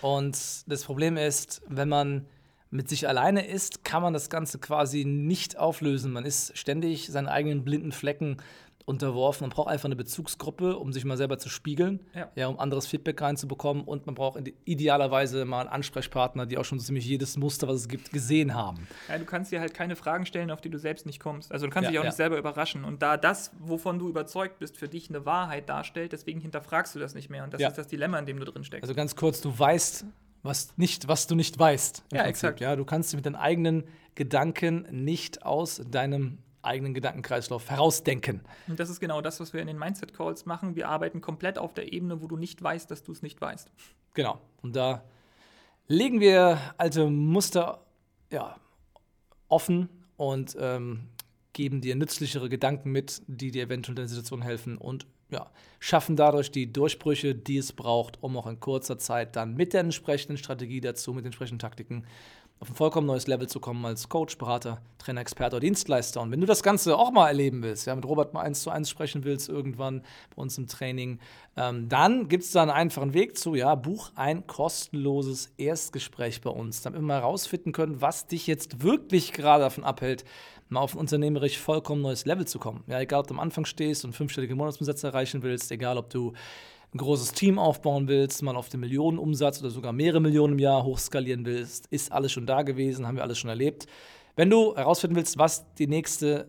und 0.01 0.37
das 0.67 0.85
Problem 0.85 1.17
ist, 1.17 1.63
wenn 1.69 1.89
man 1.89 2.27
mit 2.71 2.89
sich 2.89 3.09
alleine 3.09 3.47
ist, 3.47 3.85
kann 3.85 4.03
man 4.03 4.13
das 4.13 4.31
Ganze 4.31 4.59
quasi 4.59 5.05
nicht 5.05 5.59
auflösen. 5.59 6.13
Man 6.13 6.25
ist 6.25 6.57
ständig 6.57 7.09
seinen 7.09 7.29
eigenen 7.29 7.65
blinden 7.65 7.93
Flecken 7.93 8.37
unterworfen. 8.85 9.45
Man 9.45 9.51
braucht 9.51 9.69
einfach 9.69 9.87
eine 9.87 9.97
Bezugsgruppe, 9.97 10.77
um 10.77 10.93
sich 10.93 11.05
mal 11.05 11.17
selber 11.17 11.39
zu 11.39 11.49
spiegeln, 11.49 12.01
ja. 12.15 12.29
ja 12.35 12.47
um 12.49 12.59
anderes 12.59 12.87
Feedback 12.87 13.21
reinzubekommen. 13.23 13.85
Und 13.85 14.07
man 14.07 14.15
braucht 14.15 14.41
idealerweise 14.65 15.45
mal 15.45 15.61
einen 15.61 15.69
Ansprechpartner, 15.69 16.47
die 16.47 16.59
auch 16.59 16.65
schon 16.65 16.79
so 16.79 16.87
ziemlich 16.87 17.07
jedes 17.07 17.37
Muster, 17.37 17.69
was 17.69 17.77
es 17.77 17.89
gibt, 17.89 18.11
gesehen 18.13 18.55
haben. 18.55 18.87
Ja, 19.09 19.19
du 19.19 19.25
kannst 19.25 19.53
dir 19.53 19.61
halt 19.61 19.75
keine 19.75 19.97
Fragen 19.97 20.27
stellen, 20.27 20.51
auf 20.51 20.61
die 20.61 20.71
du 20.71 20.79
selbst 20.79 21.07
nicht 21.07 21.21
kommst. 21.21 21.53
Also 21.53 21.67
du 21.67 21.73
kannst 21.73 21.87
ja, 21.87 21.91
dich 21.91 21.99
auch 21.99 22.05
ja. 22.05 22.09
nicht 22.11 22.17
selber 22.17 22.39
überraschen. 22.39 22.85
Und 22.85 23.03
da 23.03 23.17
das, 23.17 23.53
wovon 23.59 23.99
du 23.99 24.09
überzeugt 24.09 24.59
bist, 24.59 24.77
für 24.77 24.89
dich 24.89 25.09
eine 25.09 25.25
Wahrheit 25.25 25.69
darstellt, 25.69 26.13
deswegen 26.13 26.41
hinterfragst 26.41 26.95
du 26.95 26.99
das 26.99 27.15
nicht 27.15 27.31
mehr. 27.31 27.45
Und 27.45 27.55
das 27.55 27.63
ist 27.63 27.79
das 27.79 27.87
Dilemma, 27.87 28.19
in 28.19 28.27
dem 28.27 28.39
du 28.39 28.45
drin 28.45 28.65
steckst. 28.65 28.83
Also 28.83 28.95
ganz 28.95 29.15
kurz, 29.15 29.41
du 29.41 29.57
weißt, 29.57 30.05
was, 30.43 30.77
nicht, 30.77 31.09
was 31.09 31.27
du 31.27 31.35
nicht 31.35 31.59
weißt. 31.59 32.05
Ja, 32.13 32.23
Prinzip. 32.23 32.29
exakt. 32.29 32.61
Ja, 32.61 32.77
du 32.77 32.85
kannst 32.85 33.15
mit 33.15 33.27
deinen 33.27 33.37
eigenen 33.37 33.85
Gedanken 34.15 34.87
nicht 34.91 35.45
aus 35.45 35.83
deinem 35.91 36.39
eigenen 36.63 36.95
Gedankenkreislauf 36.95 37.71
herausdenken. 37.71 38.43
Und 38.69 38.79
das 38.79 38.91
ist 38.91 39.01
genau 39.01 39.21
das, 39.21 39.41
was 39.41 39.53
wir 39.53 39.61
in 39.61 39.67
den 39.67 39.79
Mindset 39.79 40.13
Calls 40.15 40.45
machen. 40.47 40.77
Wir 40.77 40.89
arbeiten 40.89 41.21
komplett 41.21 41.59
auf 41.59 41.73
der 41.73 41.93
Ebene, 41.93 42.21
wo 42.21 42.27
du 42.27 42.37
nicht 42.37 42.63
weißt, 42.63 42.91
dass 42.91 43.03
du 43.03 43.13
es 43.13 43.23
nicht 43.23 43.41
weißt. 43.41 43.71
Genau. 44.15 44.41
Und 44.63 44.77
da 44.77 45.05
legen 45.87 46.21
wir 46.21 46.59
alte 46.77 47.09
Muster 47.09 47.85
ja, 48.31 48.57
offen 49.49 49.89
und 50.17 50.57
ähm, 50.61 51.09
geben 51.53 51.81
dir 51.81 51.97
nützlichere 51.97 52.49
Gedanken 52.49 52.93
mit, 52.93 53.23
die 53.27 53.51
dir 53.51 53.65
eventuell 53.65 53.93
in 53.93 53.97
der 53.97 54.09
Situation 54.09 54.43
helfen 54.43 54.77
und 54.79 55.07
ja, 55.31 55.51
schaffen 55.79 56.17
dadurch 56.17 56.51
die 56.51 56.73
Durchbrüche, 56.73 57.35
die 57.35 57.59
es 57.59 57.73
braucht, 57.73 58.23
um 58.23 58.37
auch 58.37 58.47
in 58.47 58.61
kurzer 58.61 58.99
Zeit 58.99 59.37
dann 59.37 59.55
mit 59.55 59.73
der 59.73 59.81
entsprechenden 59.81 60.37
Strategie 60.37 60.81
dazu, 60.81 61.13
mit 61.13 61.25
den 61.25 61.27
entsprechenden 61.27 61.59
Taktiken 61.59 62.05
auf 62.61 62.69
ein 62.69 62.75
vollkommen 62.75 63.07
neues 63.07 63.27
Level 63.27 63.49
zu 63.49 63.59
kommen 63.59 63.85
als 63.87 64.11
Coach, 64.11 64.37
Berater, 64.37 64.83
Trainer, 64.99 65.23
Experte 65.23 65.57
oder 65.57 65.61
Dienstleister. 65.61 66.21
Und 66.21 66.31
wenn 66.31 66.43
du 66.43 66.47
das 66.47 66.63
Ganze 66.63 66.97
auch 66.97 67.11
mal 67.11 67.29
erleben 67.29 67.63
willst, 67.63 67.87
ja, 67.87 67.95
mit 67.95 68.05
Robert 68.05 68.35
mal 68.35 68.43
eins 68.43 68.63
zu 68.63 68.71
eins 68.71 68.91
sprechen 68.91 69.25
willst, 69.25 69.49
irgendwann 69.49 70.03
bei 70.37 70.43
uns 70.43 70.59
im 70.59 70.67
Training, 70.67 71.21
ähm, 71.57 71.89
dann 71.89 72.29
gibt 72.29 72.45
es 72.45 72.51
da 72.51 72.61
einen 72.61 72.71
einfachen 72.71 73.15
Weg 73.15 73.39
zu, 73.39 73.55
ja, 73.55 73.75
buch 73.75 74.13
ein 74.15 74.47
kostenloses 74.47 75.55
Erstgespräch 75.57 76.43
bei 76.43 76.51
uns, 76.51 76.83
damit 76.83 77.01
wir 77.01 77.07
mal 77.07 77.21
herausfinden 77.21 77.73
können, 77.73 78.03
was 78.03 78.27
dich 78.27 78.47
jetzt 78.47 78.83
wirklich 78.83 79.33
gerade 79.33 79.65
davon 79.65 79.85
abhält, 79.85 80.25
mal 80.69 80.81
auf 80.81 80.95
ein 80.95 80.99
unternehmerisch 80.99 81.59
vollkommen 81.59 82.03
neues 82.03 82.27
Level 82.27 82.47
zu 82.47 82.59
kommen. 82.59 82.85
Ja, 82.87 83.01
egal, 83.01 83.21
ob 83.21 83.27
du 83.27 83.35
am 83.35 83.41
Anfang 83.41 83.65
stehst 83.65 84.05
und 84.05 84.13
fünfstellige 84.13 84.55
Monatsumsätze 84.55 85.07
erreichen 85.07 85.43
willst, 85.43 85.73
egal, 85.73 85.97
ob 85.97 86.11
du 86.11 86.35
ein 86.95 86.99
großes 86.99 87.33
Team 87.33 87.59
aufbauen 87.59 88.09
willst, 88.09 88.43
mal 88.43 88.57
auf 88.57 88.69
den 88.69 88.81
Millionenumsatz 88.81 89.61
oder 89.61 89.71
sogar 89.71 89.93
mehrere 89.93 90.21
Millionen 90.21 90.55
im 90.55 90.59
Jahr 90.59 90.85
hochskalieren 90.85 91.45
willst, 91.45 91.87
ist 91.87 92.11
alles 92.11 92.33
schon 92.33 92.47
da 92.47 92.63
gewesen, 92.63 93.07
haben 93.07 93.17
wir 93.17 93.23
alles 93.23 93.39
schon 93.39 93.51
erlebt. 93.51 93.87
Wenn 94.37 94.51
du 94.51 94.77
herausfinden 94.77 95.17
willst, 95.17 95.39
was 95.39 95.73
die 95.75 95.87
nächste 95.87 96.49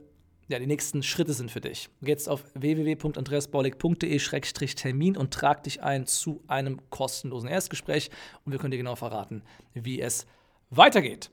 ja, 0.51 0.59
die 0.59 0.67
nächsten 0.67 1.01
Schritte 1.01 1.33
sind 1.33 1.49
für 1.49 1.61
dich. 1.61 1.89
Jetzt 2.01 2.27
auf 2.27 2.43
www.andreasbaulig.de-termin 2.55 5.15
und 5.15 5.33
trag 5.33 5.63
dich 5.63 5.81
ein 5.81 6.05
zu 6.05 6.43
einem 6.47 6.81
kostenlosen 6.89 7.47
Erstgespräch 7.47 8.09
und 8.43 8.51
wir 8.51 8.59
können 8.59 8.71
dir 8.71 8.77
genau 8.77 8.97
verraten, 8.97 9.43
wie 9.73 10.01
es 10.01 10.25
weitergeht. 10.69 11.31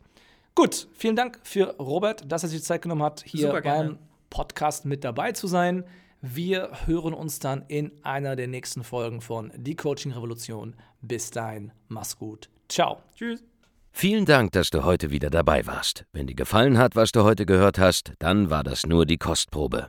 Gut, 0.54 0.86
vielen 0.92 1.16
Dank 1.16 1.40
für 1.42 1.74
Robert, 1.78 2.30
dass 2.30 2.44
er 2.44 2.48
sich 2.48 2.60
die 2.60 2.64
Zeit 2.64 2.82
genommen 2.82 3.02
hat, 3.02 3.24
hier 3.26 3.60
beim 3.60 3.98
Podcast 4.30 4.84
mit 4.84 5.02
dabei 5.02 5.32
zu 5.32 5.48
sein. 5.48 5.82
Wir 6.20 6.70
hören 6.86 7.14
uns 7.14 7.38
dann 7.38 7.64
in 7.68 7.92
einer 8.02 8.34
der 8.34 8.48
nächsten 8.48 8.82
Folgen 8.82 9.20
von 9.20 9.52
Die 9.56 9.76
Coaching 9.76 10.10
Revolution. 10.12 10.74
Bis 11.00 11.30
dahin, 11.30 11.70
mach's 11.86 12.18
gut. 12.18 12.50
Ciao. 12.68 13.00
Tschüss. 13.14 13.44
Vielen 13.92 14.26
Dank, 14.26 14.52
dass 14.52 14.70
du 14.70 14.84
heute 14.84 15.10
wieder 15.10 15.28
dabei 15.30 15.66
warst. 15.66 16.04
Wenn 16.12 16.26
dir 16.26 16.34
gefallen 16.34 16.78
hat, 16.78 16.96
was 16.96 17.12
du 17.12 17.22
heute 17.22 17.46
gehört 17.46 17.78
hast, 17.78 18.12
dann 18.18 18.50
war 18.50 18.64
das 18.64 18.84
nur 18.86 19.06
die 19.06 19.16
Kostprobe. 19.16 19.88